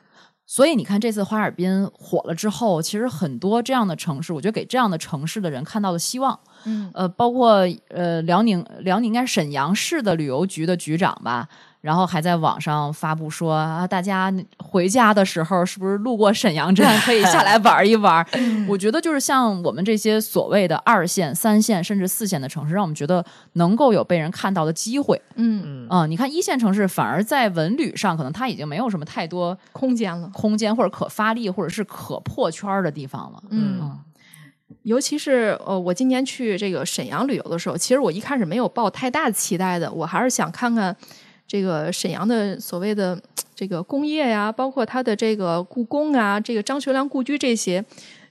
[0.46, 6.40] 所以你看，这次哈尔滨火了之后，其实很多这样的城市，我觉得给这样的城市的人看到了希望。
[6.64, 11.50] 嗯，呃，包括呃辽宁，辽宁应该是沈阳市的旅游局的局长吧。
[11.82, 18.26] 然后还在网上发布说啊，大家回家的时候是不是路过沈阳站可以下来 玩一玩？
[18.68, 23.24] 我觉得就是像我们这些所谓的二线、三线甚至四线的城市，让我们觉得
[23.54, 25.22] 能够有被人看到的机会。
[25.36, 30.30] 嗯啊、你看一线城市反而在文旅上可能它已经没有什么太多空间了。
[30.34, 33.42] 空间或者可发力或者是可破圈儿的地方了。
[33.50, 34.00] 嗯嗯
[34.84, 40.96] 尤其是呃，我今年去这个沈阳旅游的时候，其实我一开始没有抱太大的期待的，我还是想看看
[41.48, 43.20] 这个沈阳的所谓的
[43.56, 47.84] 这个工业呀，包括它的这个故宫啊，这个张学良故居这些。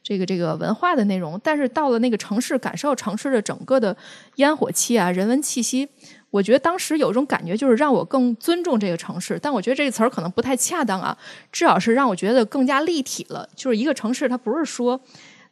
[0.09, 3.97] 这个这个文化的内容，但是到了那个城市，感受城市的整个的
[4.37, 5.89] 烟火气啊、人文气息，
[6.31, 9.37] 我觉得当时有一种感觉，就是让我更尊重这个城市。
[9.43, 11.19] 但我觉得这个词儿可能不太恰当啊，
[11.51, 13.49] 至少是让我觉得更加立体了。
[13.57, 15.01] 就是一个城市，它不是说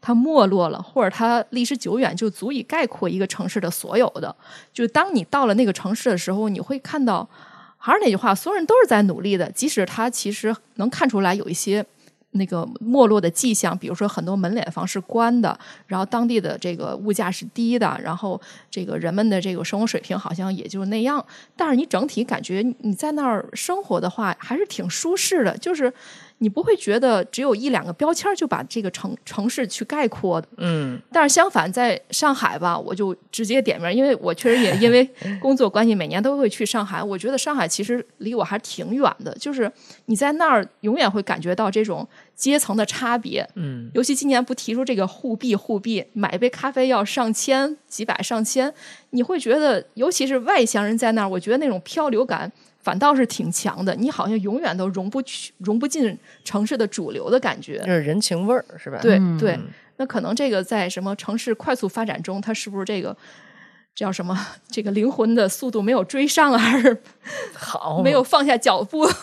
[0.00, 4.32] 它没落了，或者它历史久远就足以概括一个城市的所有的。
[4.72, 7.28] 就当你到了那个城市的时候，你会看到，
[7.85, 11.85] 还是那句话，所有人都是在努力的，即使他其实能看出来有一些。
[12.37, 15.57] 那个没落的迹象，比如说很多门脸房是关的，
[15.87, 21.24] 然后当地的这个物价是低的，然后这个人们的这个生活水平好像也就那样。
[21.55, 25.93] 但是你整体感觉你在那儿生活的话，还是挺舒适的，就是
[26.39, 30.49] 你不会觉得只有一两个标签就把这个城城市去概括的。
[30.59, 35.09] 嗯但是相反，在上海吧，我就直接点名，因为我确实也因为
[35.41, 37.03] 工作关系，每年都会去上海。
[37.03, 39.70] 我觉得上海其实离我还挺远的，就是
[40.07, 43.49] 你在那儿永远会感觉到这种阶层的差别。
[43.55, 48.72] 嗯，尤其今年不提出这个互币互币，买一杯咖啡要上千、几百、上千，
[49.11, 52.51] 你会觉得，尤其是外乡人在那儿，我觉得那种漂流感
[52.85, 53.95] 反倒是挺强的。
[53.97, 57.78] 你好像永远都融不去、融不进城市的主流的感觉。
[57.78, 58.99] 这是人情味儿是吧？
[59.01, 59.59] 对嗯对，
[59.97, 63.16] 那可能这个在什么城市快速发展中，它是不是这个
[63.95, 64.39] 叫什么？
[64.68, 67.03] 这个灵魂的速度没有追上啊， 还是
[67.55, 69.09] 好没有放下脚步？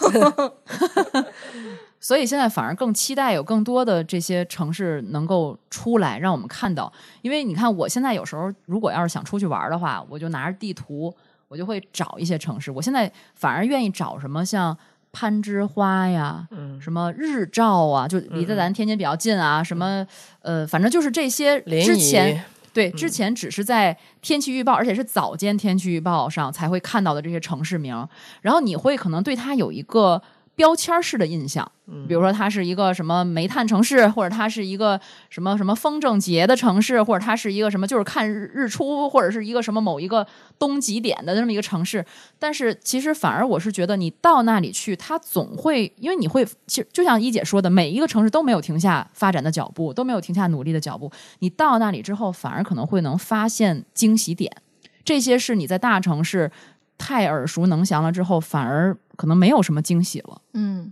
[2.03, 6.91] 所以现在反而更期待有更多的这些城市能够出来，让我们看到。
[7.21, 11.13] 因为你看，我现在有时候如果要是想出去玩的话，我就拿着地图，
[11.51, 12.71] 我就会找一些城市。
[12.71, 14.75] 我现在反而愿意找什么像
[15.11, 20.07] 攀枝花呀，嗯什么日照啊，就离得咱天津比较近啊，什么
[20.41, 22.41] 呃，反正就是这些之前
[22.71, 28.07] 对之前只是在天气预报，而且是早间天气预报上才会看到的这些城市名，
[28.39, 30.21] 然后你会可能对它有一个
[30.61, 31.71] 标签式的印象，
[32.07, 35.01] 比如说它是一个什么煤炭城市，或者它是一个
[35.31, 40.27] 什么什么风筝节的城市，或者它是一个什么就是看日日出，或者是一个什么某一个
[40.59, 42.05] 东极点的这么一个城市。
[42.37, 51.11] 但是其实反而我是觉得，你到那里去，它总会因为你会，其实就像一姐说的，每一个城市都没有停下发展的脚步，都没有停下努力的脚步。
[51.39, 54.55] 你到那里之后，反而可能会能发现惊喜点，
[55.03, 56.51] 这些是你在大城市
[56.99, 60.41] 太耳熟能详了之后，反而可能没有什么惊喜了。
[60.53, 60.91] 嗯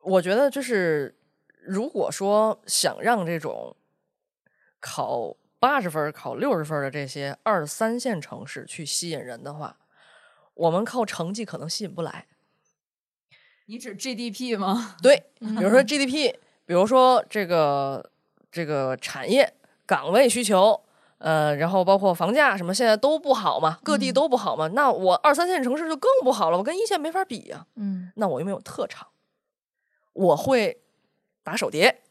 [0.00, 1.16] 我觉得就是，
[1.62, 3.74] 如果说想让这种
[4.78, 9.78] 考八十分、考六十分的这些二三线城市去吸引人的话，
[10.52, 12.26] 我们靠成绩可能吸引不来。
[13.64, 14.96] 你指 GDP 吗？
[15.02, 16.34] 对， 比如说 GDP，
[16.66, 18.10] 比如说这个
[18.50, 19.54] 这个产业
[19.86, 20.78] 岗位需求，
[21.22, 24.66] 呃，然后包括房价什么，现在都不好嘛，各地都不好嘛。
[24.74, 29.06] 那我二三线城市就更不好了，我跟一线没法比呀、嗯那我又没有特长，
[30.12, 30.82] 我会
[31.44, 32.02] 打手碟，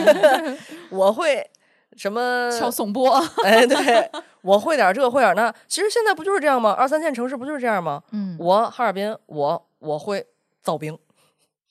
[0.90, 1.50] 我会
[1.96, 3.10] 什么敲颂钵，
[3.42, 4.10] 哎，对，
[4.42, 5.52] 我会点这，会点那。
[5.66, 6.72] 其实现在不就是这样吗？
[6.72, 8.02] 二三线城市不就是这样吗？
[8.12, 10.26] 嗯我哈尔滨，我我会
[10.62, 10.96] 造兵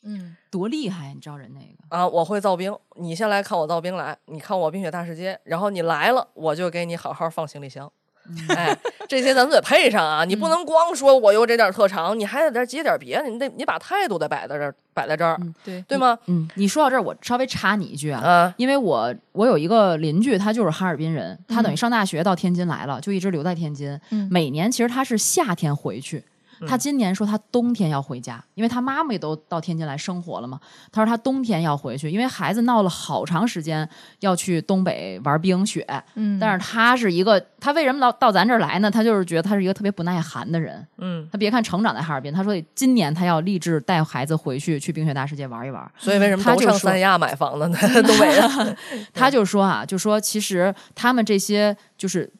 [0.06, 1.12] 嗯多厉害！
[1.14, 1.98] 你知道人那个。
[1.98, 2.74] 啊，我会造兵。
[2.96, 7.92] 你先来看我造兵来，你看我冰雪大世界，然后你来了，我就给你好好放行李箱。
[8.50, 8.76] 哎，
[9.08, 10.26] 这些咱们得配上啊！
[10.26, 16.18] 你不能光说我有这点特长，你还得再接点别的，你得你把态度得摆在这儿，摆在这儿，对对吗？
[16.26, 24.00] 嗯，你说到这儿，我稍微插你一句啊，啊，因为我我有一个邻居，他就是哈尔滨人，他等于上大学到天津来了，就一直留在天津。
[24.10, 26.24] 嗯每年其实他是夏天回去，
[26.68, 30.60] 他今年说他冬天要回家，因为他妈妈也都到天津来生活了嘛。
[30.92, 33.88] 他说他冬天要回去，因为孩子闹了好长时间
[34.20, 35.86] 要去东北玩冰雪，
[36.16, 38.90] 嗯，但是他是一个，他为什么到到咱这儿来呢？
[38.90, 40.86] 他就是觉得他是一个特别不耐寒的人。
[40.98, 45.92] 嗯，他别看成长在哈尔滨，他说今年他要立志带孩子回去去冰雪大世界玩一玩。
[45.98, 47.78] 所以为什么都他就说上三亚买房子呢？
[48.04, 48.78] 东北人，
[49.14, 52.32] 他就说啊，就说其实他们这些就是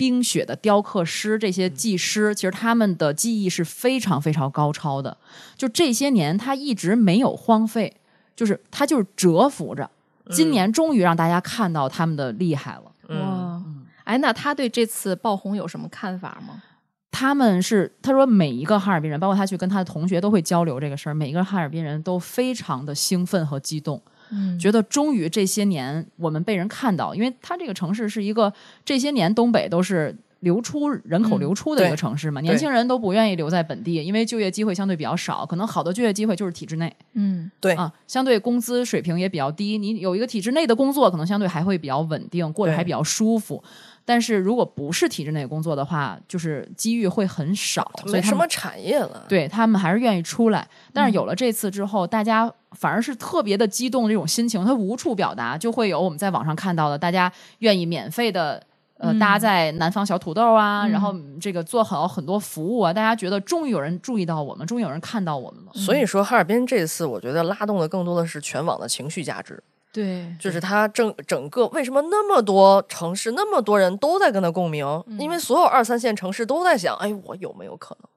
[0.00, 5.14] 冰雪的雕刻师，这些技师，其实他们的技艺是非常非常高超的。
[5.58, 7.94] 就这些年，他一直没有荒废，
[8.34, 9.90] 就是他就是蛰伏着。
[10.30, 12.84] 今年终于让大家看到他们的厉害了。
[13.08, 13.62] 嗯，哇，
[14.04, 16.62] 哎，那他对这次爆红有什么看法吗？
[17.10, 24.02] 他们是他说每一个哈尔滨人，包括他去跟他的同学都会交流这个事儿，每一个哈尔滨人都非常的兴奋和激动。
[24.30, 24.58] 嗯。
[24.58, 28.52] 觉得终于这些年我们被人看到，因为它这个城市是一个
[28.84, 31.40] 这些年东北都是流出人口嗯。
[31.40, 36.94] 流出的一个城市嘛，年轻人都不愿意留在本地，因为就业机会相对比较少，可能好的就业机会就是体制内。
[37.14, 37.50] 嗯。
[37.60, 43.62] 对，啊，相对工资水平也比较低，你有一个体制内的工作，可能相对还会比较稳定，过得还比较舒服。
[44.10, 49.24] 但是如果不是体制内工作的话，就是机遇会很少，所以什么产业了。
[49.28, 50.66] 对他们还是愿意出来。
[50.92, 58.60] 但是有了这次之后，大家反而是特别的激动，这种心情他无处表达，就会有我们在网上看到的，大家愿意免费的。
[59.02, 65.72] 呃，嗯搭在南方小土豆啊，嗯然后这个做好很多服务啊，大家觉得终于有人注意到我们，终于有人看到我们了。
[65.72, 74.86] 所以说，哈尔滨这次我觉得拉动的更多的是全网的情绪价值，对，就是他整整个为什么那么多城市那么多人都在跟他共鸣？
[75.18, 78.08] 因为所有二三线城市都在想，哎，我有没有可能？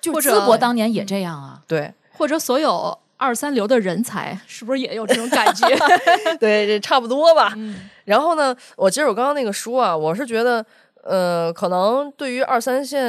[0.00, 5.66] 就淄博当年也这样啊，对或者所有二三流的人才，是不是也有这种感觉？
[6.40, 7.52] 对，这差不多吧。
[7.56, 10.66] 嗯 然后呢，我接着我刚刚那个说啊，我是觉得，
[11.04, 13.02] 呃，可能对于二三线、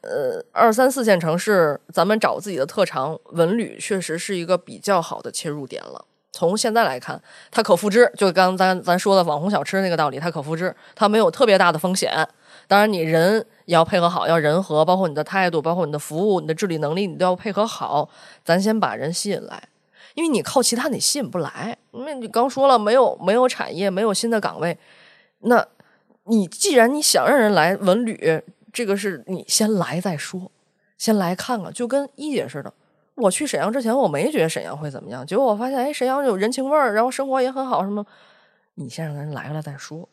[0.00, 6.04] 呃二三四线城市，咱们找自己的特长，文旅确实是一个比较好的切入点了。
[6.32, 7.20] 从现在来看，
[7.50, 12.26] 它可复制，就刚咱咱说的网红小吃那个道理，它可复制，它没有特别大的风险。
[12.66, 18.08] 当然，你人也要配合好，要人和，包括你的态度，包括你的服务、你的治理能力，你都要配合好。
[18.42, 19.68] 咱先把人吸引来，
[20.14, 21.76] 因为你靠其他你吸引不来。
[21.90, 24.78] 因为你刚说了，没有没有产业，没有新的岗位，
[25.40, 25.66] 那
[26.24, 30.50] 你既然你想让人来文旅，这个是你先来再说，
[30.96, 32.72] 先来看看，就跟一姐似的。
[33.14, 38.04] 我去沈阳之前，我没觉得沈阳会怎么样，结果我发现，哎，沈阳有人情味儿，然后生活也很好，什么？
[38.76, 40.08] 你先让人来了再说。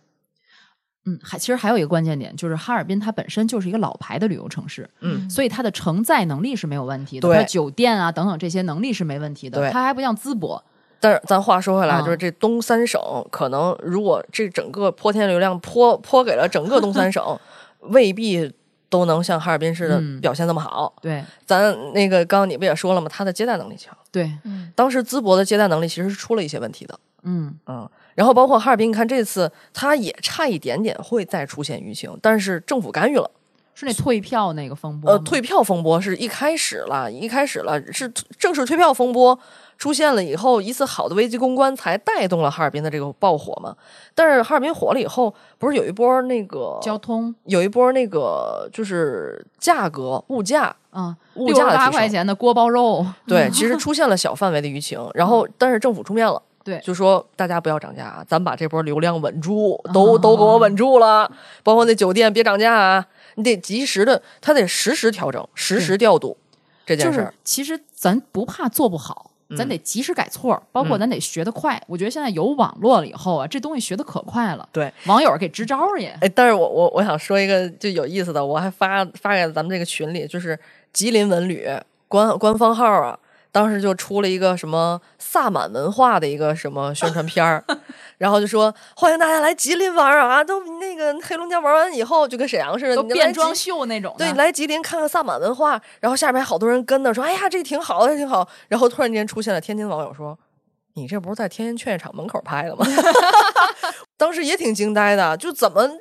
[1.06, 10.62] 嗯，还其实还有一个关键点，就是哈尔滨它本身就是一个老牌的旅游城市，嗯所以它的承载能力是没有问题的，对它酒店啊等等这些能力是没问题的，对它还不像淄博，
[11.00, 17.40] 但是咱话说回来，嗯就是这东三省，可能如果这整个泼天流量泼泼给了整个东三省，
[17.80, 18.54] 未必
[18.90, 20.94] 都能像哈尔滨似的嗯表现这么好。
[21.02, 23.08] 对咱那个刚刚你不也说了吗？
[23.10, 27.00] 他的接待能力强，对，嗯当时淄博的接待能力其实是出了一些问题的。
[27.24, 33.30] 嗯嗯，然后包括哈尔滨，你看这次他也差一点点会再出现舆情，但是政府干预了。
[33.76, 39.40] 是那退票那个风波呃，退票风波是一开始了，一开始了是正式退票风波
[39.80, 43.76] 出现了以后，一次好的危机公关才带动了哈尔滨的这个爆火嘛。
[44.14, 56.44] 但是哈尔滨火了以后，不是有一波那个交通有一波那个就是价格物价啊，物价八块钱的锅包肉，对， 其实出现了小范围的舆情，然后但是政府出面了。
[56.62, 61.32] 对就说大家不要涨价啊，咱把这波流量稳住，都、 都给我稳住了。
[61.64, 63.06] 包括那酒店别涨价啊，
[63.36, 66.36] 你得及时的，他得实时调整，实时调度
[66.86, 67.34] 这件就是事儿。
[67.46, 71.82] 其实咱不怕做不好，咱得及时改错，包括咱得学得快。
[71.88, 74.68] 我觉得现在有网络了以后啊，这东西学得可快了。
[74.72, 76.10] 对，网友给支招儿也。
[76.22, 80.58] 哎，但是我我我想说一个就有意思的，我还发发给咱们这个群里，就是
[80.94, 81.68] 吉林文旅
[82.08, 83.18] 官官方号啊，
[83.52, 87.64] 当时就出了一个什么萨满文化的一个什么宣传片儿，
[88.20, 100.38] 然后就说欢迎大家来吉林玩儿啊，都那个黑龙江玩完以后就跟沈阳似的，都变装秀那种，对，来吉林看看萨满文化，然后下边好多人跟着说：“哎呀，这挺好的，这挺好。”然后突然间出现了天津网友说
[100.94, 102.86] ：“你这不是在天津劝业场门口拍的吗？”
[104.18, 105.96] 当时也挺惊呆的，就怎么这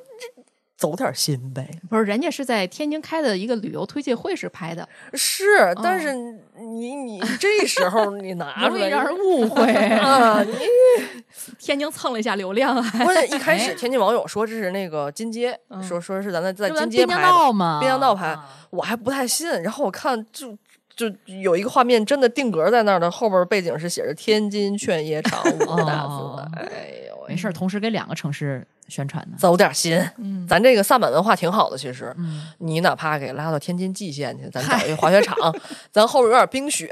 [0.79, 1.69] 走点心呗？
[1.89, 9.61] 不是，人家是在天津开的一个旅游推介会时拍的，是，但是你你这时候你拿出来让人误会。
[9.73, 10.53] 啊， 你
[11.59, 12.91] 天津蹭了一下流量啊。
[13.03, 17.79] 关键一开 始天津网友说这是那个金街，说说是咱在在金街拍的，道吗？
[17.81, 19.49] 滨江道拍啊我还不太信。
[19.61, 20.57] 然后我看就
[20.95, 26.61] 就有一个画面真的定格在那儿的，后边背景是写着天津劝业场五个大字哦的。
[26.61, 29.37] 哎呦喂，没事儿，同时给两个城市宣传呢。
[29.37, 29.95] 走点心。
[30.17, 35.35] 嗯，咱这个萨满文化挺好的，其实嗯，你哪怕给拉到天津蓟县去，咱找一个滑雪场，
[35.93, 36.89] 咱后边有点冰雪。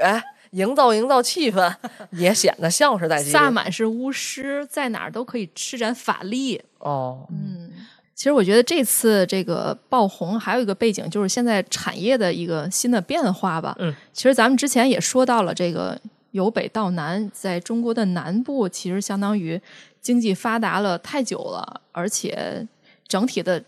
[0.52, 1.70] 营造营造气氛，
[2.12, 6.58] 也显得像是在萨满是巫师，在哪儿都可以施展法力。
[6.78, 7.70] 哦，嗯，
[8.14, 13.76] 其实我觉得这次这个爆红还有一个背景，就是现在产业的一个新的变化吧。
[13.78, 16.00] 嗯，其实咱们之前也说到了，这个
[16.38, 19.60] 由北到南，在中国的南部，其实相当于
[20.00, 22.66] 经济发达了太久了，而且
[23.06, 23.62] 整体的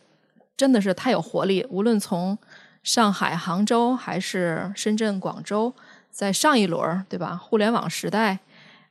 [0.57, 1.67] 真的是太有活力。
[1.69, 2.39] 无论从
[2.83, 5.75] 上海、杭州还是深圳、广州，
[6.11, 7.37] 在上一轮儿对吧？
[7.37, 8.39] 互联网时代。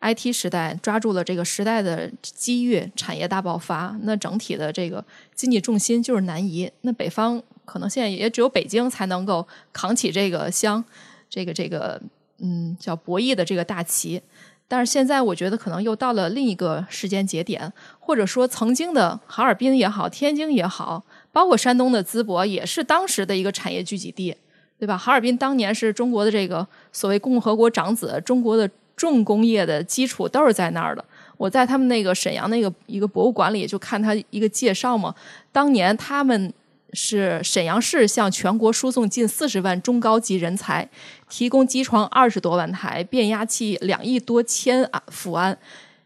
[0.01, 3.97] IT 时代抓住了这个时代的机遇，产业大爆发。
[4.03, 5.03] 那整体的这个
[5.35, 6.71] 经济重心就是南移。
[6.81, 10.81] 那北方可能现在也只有北京才能够扛起这个乡，
[11.29, 12.01] 这个这个
[12.41, 14.21] 嗯叫博弈的这个大旗。
[14.67, 24.35] 但是现在我觉得可能又到了另一个时间节点，或者说曾经的哈尔滨也好，天津也好，包括山东的淄博，也是当时的一个产业聚集地，
[24.77, 24.95] 对吧？
[24.95, 31.03] 哈尔滨当年是中国的这个所谓共和国长子，中国的重工业的基础都是在那儿的。
[31.37, 35.15] 我在他们那个沈阳那个一个博物馆里就看他一个介绍嘛，
[35.51, 36.53] 当年他们
[36.93, 40.89] 是沈阳市向全国输送近四十万中高级人才，
[41.29, 45.57] 提供机床二十多万台，变压器两亿多千啊伏安，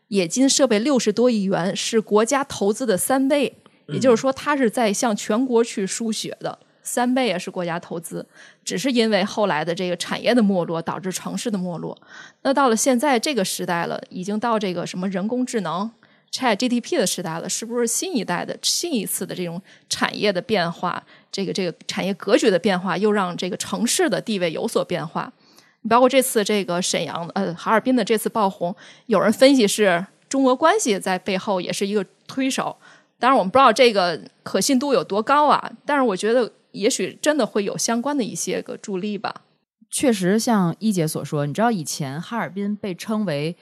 [0.09, 3.53] 冶金设备六十多亿元，是国家投资的三倍。
[3.87, 6.57] 也就是说，它是在向全国去输血的。
[6.85, 8.25] 三倍也是国家投资，
[8.65, 11.97] 只是因为后来的这个产业的没落导致城市的没落。
[12.41, 15.89] 那到了现在这个时代了，已经到这个什么人工智能、
[16.33, 25.31] Chat GTP 的时代了，是不是新一代的新一次的这种产业的变化，这个这个产业格局的变化，又让这个城市的地位有所变化？
[25.87, 28.75] 包括这次这个沈阳呃哈尔滨的这次爆红，
[29.05, 32.75] 有人分析是中俄关系在背后也是一个推手。
[33.19, 36.51] 当然，我们不知道这个可信度有多高啊，但是我觉得。
[36.73, 39.43] 也许真的会有相关的一些个助力吧。
[39.91, 43.55] 确实，像一姐所说，你知道以前哈尔滨被称为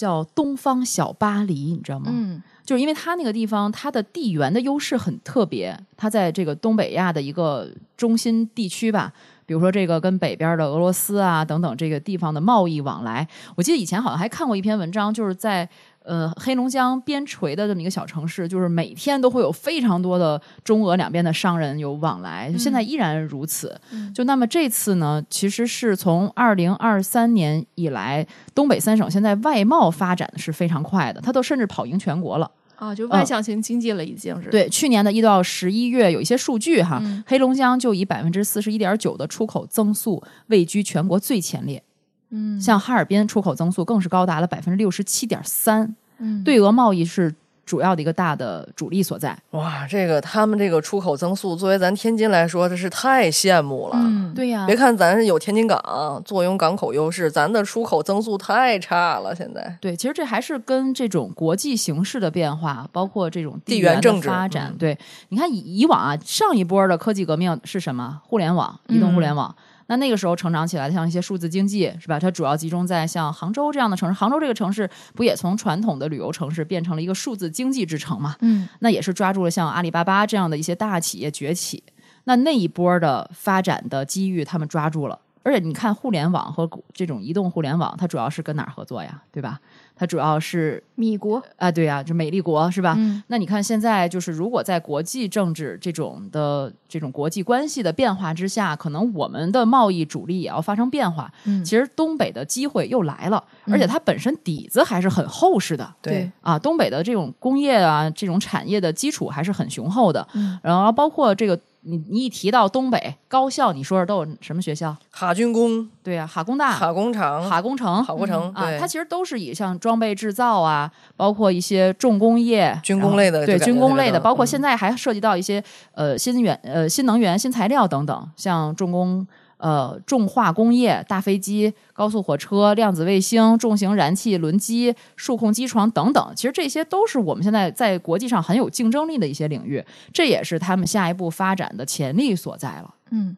[0.00, 2.06] 叫“东方小巴黎”，你知道吗？
[2.08, 9.12] 嗯，就是因为它那个地方，它的地缘的优势很特别，它在这个东北亚的一个中心地区吧。
[9.44, 13.26] 比如说这个跟北边的俄罗斯啊等等这个地方的贸易往来，
[13.56, 15.68] 我记得以前好像还看过一篇文章，就是在
[16.04, 23.78] 呃黑龙江边陲的这么一个小城市，就是每天都会有非常多的中俄两边的商人有往来，现在依然如此。
[24.14, 32.50] 就那么这次呢，其实是从二零二三年以来，东北三省现在外贸发展是非常快的，它都甚至跑赢全国了。
[32.76, 41.82] 啊，就外向型经济了，已经是、嗯对，去年的一到十一月有一些数据哈，嗯黑龙江就以百分之四十一点九的出口增速位居全国最前列。
[42.30, 47.34] 嗯，像哈尔滨出口增速更是高达了百分之六十七点三，嗯对俄贸易是
[47.66, 49.38] 主要的一个大的主力所在。
[49.52, 53.94] 哇，这个他们这个出口增速，作为咱天津来说，这是太羡慕了。
[53.94, 59.32] 嗯，对呀别看咱是有天津港坐拥港口优势，咱的出口增速太差了。
[59.34, 64.68] 现在对，其实这还是跟这种国际形势的变化，包括这种地缘政治发展。
[64.72, 68.20] 嗯对，你看以以往啊，上一波的科技革命是什么？
[68.26, 69.54] 互联网，移动互联网。
[69.90, 72.16] 那那个时候成长起来的，像一些数字经济，是吧？
[72.16, 74.16] 它主要集中在像杭州这样的城市。
[74.16, 78.36] 杭州这个城市不也从传统的旅游城市变成了一个数字经济之城嘛？
[78.40, 81.82] 嗯，那也是抓住了像阿里巴巴这样的一些大企业崛起。
[82.22, 85.18] 那那一波的发展的机遇，他们抓住了。
[85.42, 89.20] 而且你看，互联网和这种移动互联网，它主要是跟哪儿合作呀？
[89.32, 89.58] 对吧？
[90.00, 92.94] 它主要是米国，啊，对呀，就美丽国是吧？
[92.96, 101.30] 嗯那你看现在就是，如果在国际政治这种的这种国际关系的变化之下，可能我们的贸易主力也要发生变化。
[101.44, 105.94] 嗯其实东北的机会又来了，而且它本身底子还是很厚实的。
[106.00, 110.26] 对啊，东北的这种工业啊，这种产业的基础还是很雄厚的。
[110.32, 114.96] 嗯然后包括这个，你你一提到东北高校，你说说都有什么学校？
[115.10, 125.62] 哈军工、对呀、哈工大、哈工厂、哈工程、哈工程，啊，它其实都是以像装备制造啊，包括一些重工业、军工类的对军工类的，包括嗯现在还涉及到一些
[125.92, 129.26] 呃新源呃新能源、新材料等等，像重工。
[129.60, 139.84] 呃，重化工业、大飞机、高速火车、量子卫星、重型燃气轮机、数控机床等等，其实这些都是我们现在在国际上很有竞争力的一些领域，
[140.14, 142.94] 这也是他们下一步发展的潜力所在了。
[143.10, 143.36] 嗯，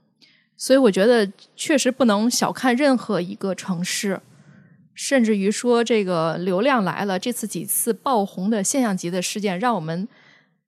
[0.56, 4.20] 所以我觉得确实不能小看任何一个城市，
[4.94, 10.06] 甚至于说这个流量来了，这次几次爆红的现象级的事件，让我们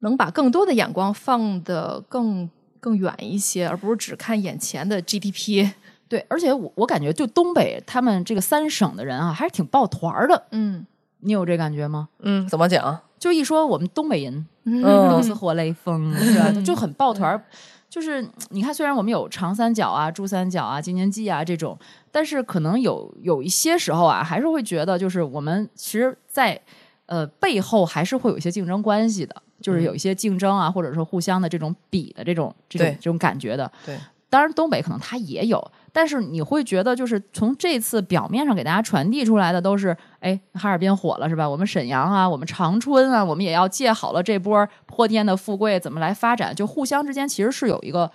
[0.01, 2.51] 能把更多的眼光放得更
[2.85, 5.70] 更远一些，而不是只看眼前的 GDP。
[6.07, 10.45] 对，而且我我感觉就东北他们这个三省的人啊，还是挺抱团儿的。
[10.51, 10.87] 嗯
[11.20, 12.11] 你有这感觉吗？
[12.18, 13.01] 嗯，怎么讲？
[13.18, 16.53] 就一说我们东北人嗯都是活雷锋，是吧？
[16.62, 17.43] 就很抱团儿。
[17.89, 21.78] 就是你看，虽然我们有长三角啊、珠三角啊、京津冀啊这种，
[22.12, 26.61] 但是可能有有一些时候啊，还是会觉得，就是我们其实在，
[27.07, 33.71] 呃背后还是会有一些竞争关系的，就是有一些竞争啊，或者说互相的这种比的这种这种这种感觉的。
[33.85, 33.99] 对，
[34.31, 41.49] 当然东北可能它也有，但是你会觉得，就是从这次表面上给大家传递出来的都是，哎，哈尔滨火了是吧？
[41.49, 46.55] 我们沈阳啊，我们长春啊，我们也要借好了这波泼天的富贵，怎么来发展？
[46.55, 48.11] 就互相之间其实是有一个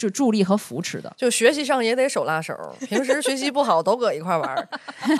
[0.00, 1.12] 就助力和扶持的。
[1.14, 2.54] 就学习上也得手拉手，
[2.88, 4.68] 平时学习不好都搁一块玩，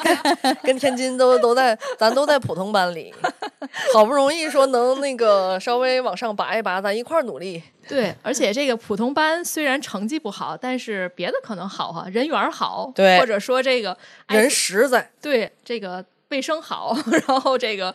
[0.64, 3.12] 跟天津都都在，咱都在普通班里，
[3.92, 7.62] 好不容易说能那个稍微往上拔一拔，咱一块努力。
[7.86, 13.94] 对，而且这个普通班虽然成绩不好，但是别的可能好哈，人缘好，对或者说这个
[14.26, 16.96] 哎人实在，对这个卫生好，
[17.28, 17.94] 然后这个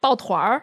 [0.00, 0.62] 抱团儿，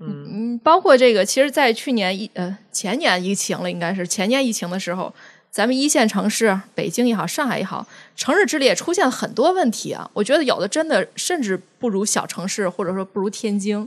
[0.00, 5.14] 嗯，包括这个，其实，在去年疫呃前年疫情了，应该是前年疫情的时候，
[5.50, 7.86] 咱们一线城市，北京也好，上海也好，
[8.16, 10.10] 城市治理也出现了很多问题啊。
[10.14, 13.86] 我觉得有的真的甚至不如小城市，或者说不如天津。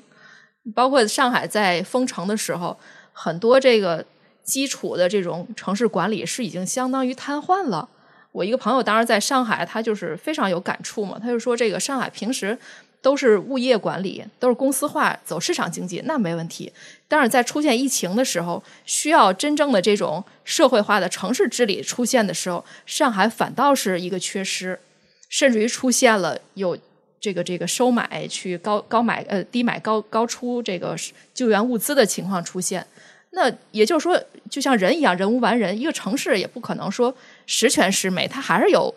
[0.75, 2.77] 包括上海在封城的时候，
[3.11, 4.05] 很多这个
[4.43, 7.89] 基础的这种城市管理是已经相当于瘫痪了。
[8.31, 12.57] 我一个朋友当时在上海，他就是非常有感触嘛，他就说这个上海平时
[13.03, 16.71] 都是物业管理，都是公司化，走市场经济，那没问题。
[17.09, 24.79] 但是在出现疫情的时候，需要真正的这种社会化的城市治理出现的时候，上海反倒是一个缺失，
[25.27, 26.77] 甚至于出现了有
[27.19, 30.95] 这个这个收买去高高买呃低买高高出这个
[31.33, 32.87] 救援物资的情况出现。
[33.31, 34.17] 那也就是说，
[34.49, 37.13] 就像人一样，人无完人，一个城市也不可能说
[37.45, 38.95] 十全十美，它还是有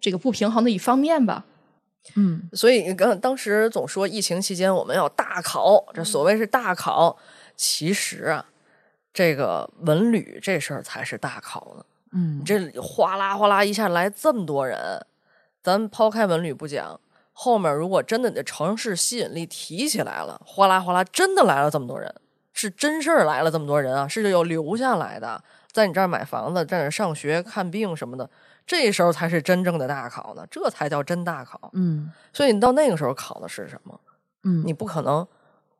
[0.00, 1.44] 这个不平衡的一方面吧。
[2.16, 7.16] 嗯，所以刚当时总说疫情期间我们要大考，这所谓是大考，
[7.56, 8.44] 其实啊，
[9.12, 11.84] 这个文旅这事儿才是大考呢。
[12.12, 15.06] 嗯，这哗啦哗啦一下来这么多人，
[15.62, 17.00] 咱抛开文旅不讲，
[17.32, 22.14] 后面如果真的你的城市吸引力提起来了，哗啦哗啦真的来了这么多人，
[22.52, 28.28] 是真事儿来了这么多人啊，是有留下来的，在你这儿买房子，在这儿上学、看病什么的，
[28.66, 31.70] 这时候才是真正的大考呢，这才叫真大考。
[31.72, 33.98] 嗯所以你到那个时候考的是什么？
[34.44, 35.26] 嗯，你不可能。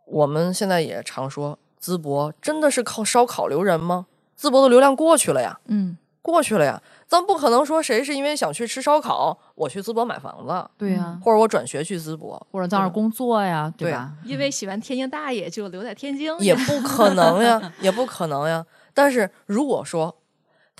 [0.06, 4.06] 我们现在也常说，淄博真的是靠烧烤留人吗？
[4.38, 5.58] 淄博的流量过去了呀。
[5.66, 14.12] 嗯，过去了呀，咱不可能说谁是因为想去吃烧烤，我去淄博买房子，对呀、或者我转学去淄博，或者在那儿工作呀，对对吧？
[14.24, 18.64] 因为喜欢天津大爷就留在天津，也不可能呀，也不可能呀。
[18.92, 20.14] 但是如果说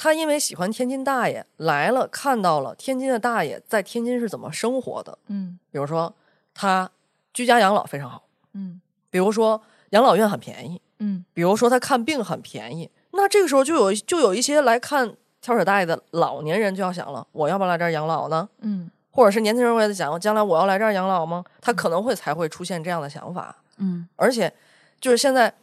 [0.03, 5.57] 他因为喜欢天津大爷来了，看到了天津的大爷在天津是怎么生活的，嗯。
[5.71, 6.13] 比如说
[6.53, 6.91] 他
[7.33, 8.25] 居家养老非常好，
[8.55, 8.81] 嗯。
[9.11, 11.25] 比如说养老院很便宜，嗯。
[11.33, 18.49] 比如说他看病很便宜，那这个时候就有就有一些来看跳水大爷的老年人就要想了，我要不要来这儿养老呢？
[18.63, 18.91] 嗯。
[19.13, 21.45] 或者是年轻人会在想，将来我要来这儿养老吗？
[21.61, 23.55] 他可能会才会出现这样的想法。
[23.77, 24.09] 嗯。
[24.17, 24.53] 而且
[25.01, 25.55] 就是现在，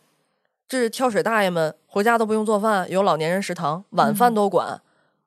[0.70, 4.80] 这是跳水大爷们回家都不用做饭，有老年人食堂，晚饭都管。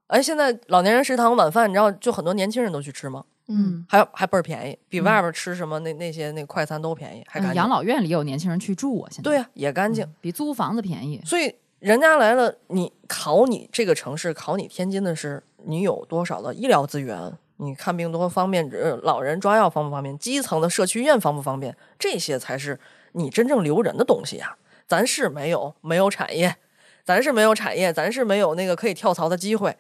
[0.07, 3.25] 哎，现在老年人食堂晚饭，你知道，就很多年轻人都去吃吗？
[3.49, 7.55] 嗯还还倍儿便宜，比外边吃什么那那些那快餐都便宜，还干净。
[7.55, 10.07] 嗯养老院里有年轻人去住啊，现在对呀、也干净。
[10.21, 11.21] 比租房子便宜。
[11.27, 22.79] 所以人家来了，你考你这个城市，考你天津的是你有多少的医疗资源，你看病多方便，呃老人抓药方不方便，基层的社区医院方不方便，这些才是
[23.11, 24.57] 你真正留人的东西呀。
[24.93, 26.55] 咱是没有没有产业，
[27.03, 29.75] 咱是没有产业，咱是没有那个可以跳槽的机会，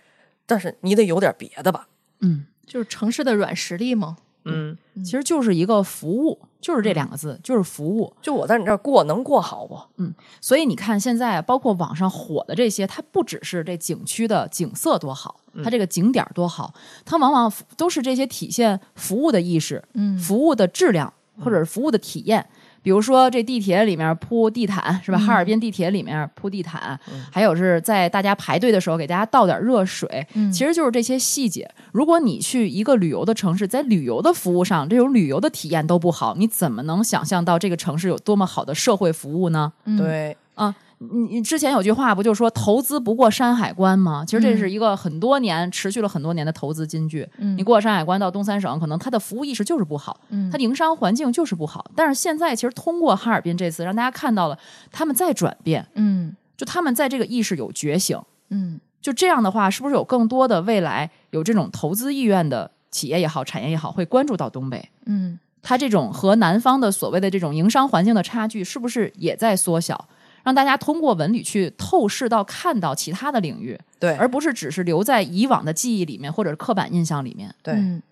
[0.46, 1.86] 但是你得有点别的吧。
[2.20, 4.16] 嗯，就是城市的软实力嘛。
[4.44, 8.10] 嗯，其实就是一个服务，就是这两个字，就是服务。
[8.22, 9.78] 就我在你这儿过，能过好不？
[9.98, 16.72] 嗯所以你看，现在包括网上火的这些，它不只是这景区的景色多好，它这个景点儿多好，
[17.04, 22.48] 它往往都是这些体现服务的意识、嗯服务的质量或者是服务的体验。
[22.82, 25.18] 比如说，这地铁里面铺地毯是吧？
[25.18, 26.98] 哈尔滨地铁里面铺地毯，
[27.30, 31.70] 还有是在大家排队的时候给大家倒点热水，其实就是这些细节。
[31.92, 39.72] 如果你去一个旅游的城市，在旅游的服务上，这种旅游的体验都不好，你怎么能想象到这个城市有多么好的社会服务呢？
[39.96, 40.74] 对，啊，
[41.10, 44.24] 你你之前有句话不就说投资不过山海关吗？
[44.26, 47.28] 其实这是一个很多年、持续了很多年的投资金句。
[47.38, 51.90] 嗯你过山海关到东三省，可能它的服务意识就是不好，嗯它的营商环境就是不好。
[51.96, 54.58] 但是现在其实通过哈尔滨这次，让大家看到了
[54.90, 58.18] 他们在转变，嗯就他们在这个意识有觉醒。
[58.50, 64.88] 嗯就这样的话，是不是有更多的未来有这种投资意愿的企业也好、产业也好，会关注到东北？
[65.06, 70.08] 嗯它这种和南方的所谓的这种营商环境的差距，是不是也在缩小？
[70.42, 77.54] 让大家通过文旅去透视到、看到其他的领域，对，而不是只是留在以往的记忆里面或者是刻板印象里面。
[77.62, 78.02] 对，嗯。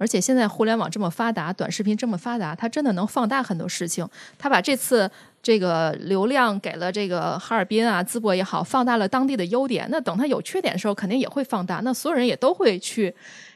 [0.00, 4.08] 而且现在互联网这么发达，短视频这么发达，它真的能放大很多事情。
[4.38, 5.10] 它把这次
[5.42, 9.88] 这个流量给了这个哈尔滨啊、淄博也好，放大了当地的优点。
[9.90, 11.80] 那等它有缺点的时候，肯定也会放大。
[11.82, 13.12] 那所有人也都会去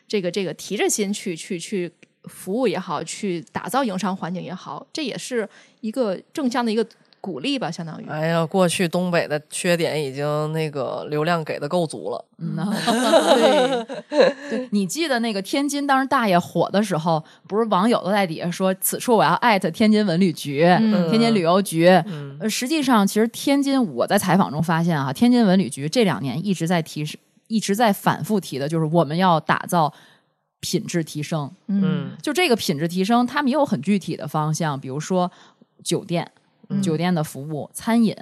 [0.08, 1.88] 这个这个提着心去去去
[2.24, 5.48] 服务也好，去打造营商环境也好，这也是
[5.80, 6.84] 一个正向的一个
[7.22, 8.06] 鼓励吧，相当于。
[8.08, 12.24] 哎呀，过去东北的缺点已经那个流量给的够足了。
[12.38, 12.66] 嗯呐，
[14.10, 21.88] 对， 对你记得那个天津当时大爷火的时候，不是网友都在底下说此处我要艾特天津文旅局、嗯天津旅游局。
[22.50, 27.16] 实际上，其实天津我在采访中发现啊，天津文旅局这两年一直在提示，
[27.46, 29.94] 一直在反复提的，就是我们要打造
[30.58, 31.48] 品质提升。
[31.68, 35.30] 嗯就这个品质提升，他们也有很具体的方向，比如说
[35.84, 36.28] 酒店、
[36.80, 38.16] 酒店的服务、餐饮，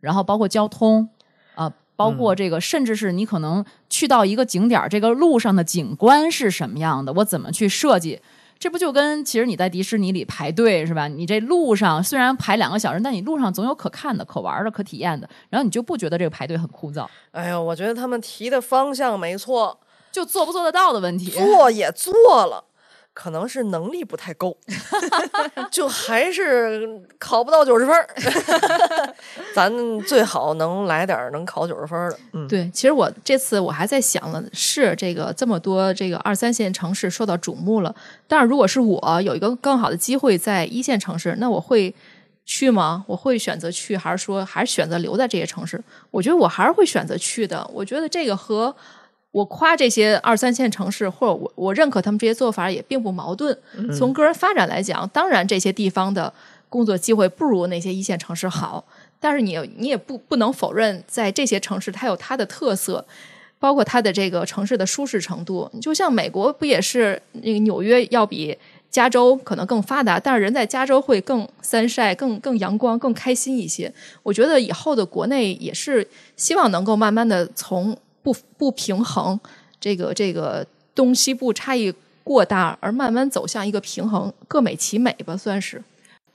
[0.00, 1.08] 然后包括交通
[1.54, 8.20] 啊、包括这个，甚至是你可能去到一个景点儿，这个路上的景观是什么样的，我怎么去设计。
[8.60, 11.06] 这不就跟其实你在迪士尼里排队是吧？
[11.06, 19.78] 你这路上虽然排两个小时，但你路上总有可看的、可玩的、可体验的，然后你就不觉得这个排队很枯燥，哎呦，我觉得他们提的方向没错，
[20.10, 21.30] 就做不做得到的问题。
[21.30, 22.12] 做也做
[22.46, 22.64] 了，
[23.20, 24.56] 可能是能力不太够，
[25.72, 26.88] 就还是
[27.18, 28.08] 考不到九十分儿。
[29.52, 32.18] 咱最好能来点儿能考九十分儿的。
[32.34, 37.92] 嗯，对，其实我这次我还在想了，是这个这么多这个二三线城市受到瞩目了，
[38.28, 41.92] 但是如果是我有一个更好的机会在一线城市，那我会
[42.46, 43.04] 去吗？
[43.08, 45.82] 我会选择去，还是说还是选择留在这些城市？
[46.12, 47.68] 我觉得我还是会选择去的。
[47.74, 48.72] 我觉得这个和
[49.38, 53.56] 我夸这些二三线城市，或者我我认可他们这些做法也并不矛盾。
[53.96, 56.32] 从个人发展来讲，当然这些地方的
[56.68, 58.84] 工作机会不如那些一线城市好，
[59.20, 63.04] 但是你你也不不能否认，在这些城市它有它的特色。
[63.60, 68.56] 包括它的这个城市的舒适程度，就像美国不也是那个纽约要比
[68.88, 73.92] 加州可能更发达，但是人在加州会更三晒、更更阳光、更开心一些。
[74.22, 79.38] 我觉得以后的国内也是希望能够慢慢的从不不平衡
[79.80, 81.92] 这个这个东西部差异
[82.22, 85.82] 过大，而慢慢走向一个平衡，各美其美吧，算是。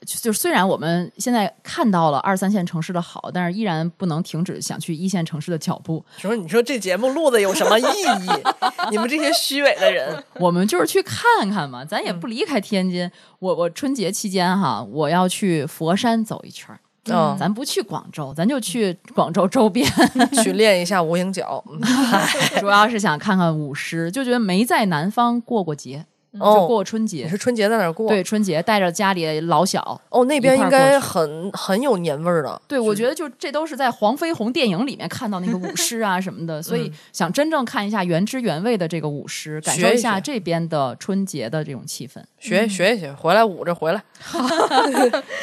[0.06, 6.04] 就就虽然我们现在看到了二三线城市的好，但是依然不能停止想去一线城市的脚步。
[6.18, 8.28] 说你说这节目录的有什么意义？
[8.90, 13.10] 你们这些虚伪的人， 我们就是去看看嘛，咱也不离开天津。
[13.38, 16.78] 我我春节期间哈，我要去佛山走一圈儿。
[17.10, 19.86] 嗯，咱不去广州，咱就去广州周边，
[20.42, 21.62] 去练一下无影脚。
[21.70, 21.80] 嗯
[22.60, 26.04] 主要是想看看舞狮，就觉得没在南方过过节。
[26.36, 27.28] 就哦，过春节你。
[27.28, 28.08] 是春节在哪儿过？
[28.08, 32.60] 对，春节带着家里老小，哦，那边应该很很有年味儿的。
[32.66, 42.20] 对，我觉得就这都是在黄飞鸿电影里面看到那个舞狮啊什么的， 所以嗯想真正看一下原汁原味的这个舞狮，感受一一下这边的春节的这种气氛。
[42.40, 44.02] 学学一学，回来舞着回来。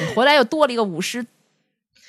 [0.02, 1.26] 你回来又多了一个舞狮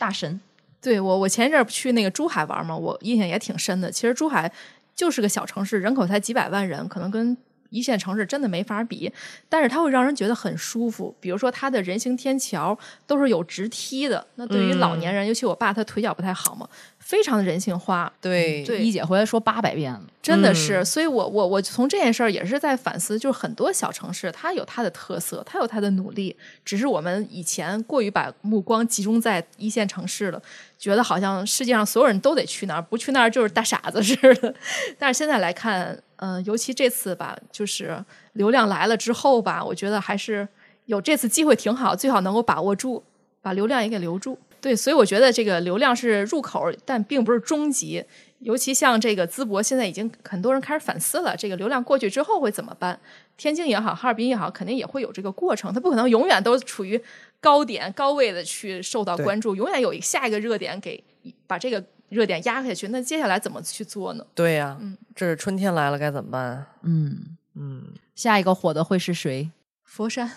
[0.02, 0.40] 大神，
[0.80, 3.88] 对我，我前一阵儿去那个珠海玩嘛，我印象也挺深的。
[3.88, 4.50] 其实珠海
[4.96, 7.36] 就是个小城市，人口才几百万人，可能跟
[7.72, 9.10] 一线城市真的没法比，
[9.48, 11.12] 但是它会让人觉得很舒服。
[11.18, 16.68] 比如说它的人行天桥都是有直梯的，那对于老年人，尤其我爸他腿脚不太好嘛，
[16.98, 18.12] 非常的人性化。
[18.20, 20.02] 对对一姐回来说八百遍了。
[20.22, 30.40] 真的是，嗯所以我我我从这件事儿也是在反思，就是很多小城市它有它的特色，它有它的努力，只是我们以前过于把目光集中在一线城市了，
[30.82, 34.52] 觉得好像世界上所有人都得去那儿，不去那儿就是大傻子似的。
[34.98, 40.48] 但是现在来看，嗯、尤其这次吧，就是流量来了之后吧，我觉得还是
[40.86, 43.00] 有这次机会挺好，最好能够把握住，
[43.40, 44.36] 把流量也给留住。
[44.60, 48.04] 对，所以我觉得这个流量是入口，但并不是终极。
[48.40, 52.98] 尤其像这个淄博，现在已经很多人开始反思了，这个流量过去之后会怎么办？
[53.36, 57.02] 天津也好，哈尔滨也好，肯定也会有这个过程，它不可能永远都处于
[57.40, 61.02] 高点、高位的去受到关注，永远有一个下一个热点给
[61.46, 62.88] 把这个热点压下去。
[62.88, 64.24] 那接下来怎么去做呢？
[64.34, 66.66] 对呀、嗯这是春天来了该怎么办？
[66.82, 69.50] 嗯，嗯，下一个火的会是谁？
[69.84, 70.30] 佛山，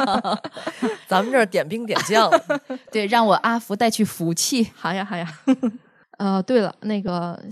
[1.08, 2.30] 咱们这儿点兵点将，
[2.92, 4.70] 对，让我阿福带去福气。
[4.74, 5.26] 好呀好呀。
[6.18, 7.42] 呃，对了，那个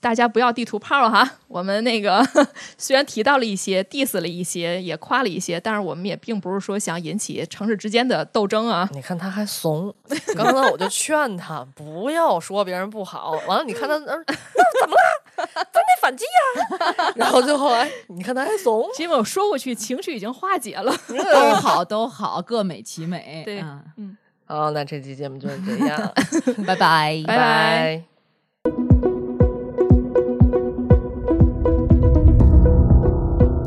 [0.00, 1.28] 大家不要地图炮了哈。
[1.48, 2.24] 我们那个
[2.78, 8.88] 虽然提到了一些，diss 了一些，也夸了一些，但是我们也并不是说想引起城市之间的斗争啊。
[8.92, 9.94] 你看他还怂。
[10.36, 15.44] 刚才我就劝他不要说别人不好，完了你看他那、呃、怎么了？
[15.54, 18.88] 咱得反击呀、 然后最后哎，你看他还怂。
[18.96, 20.94] 是因为我说过去，情绪已经化解了。
[21.08, 23.42] 都好，都好，各美其美。
[23.44, 23.60] 对
[23.96, 24.16] 嗯
[24.46, 26.12] 好，那这期节目就是这样，
[26.66, 28.02] 拜拜，拜拜拜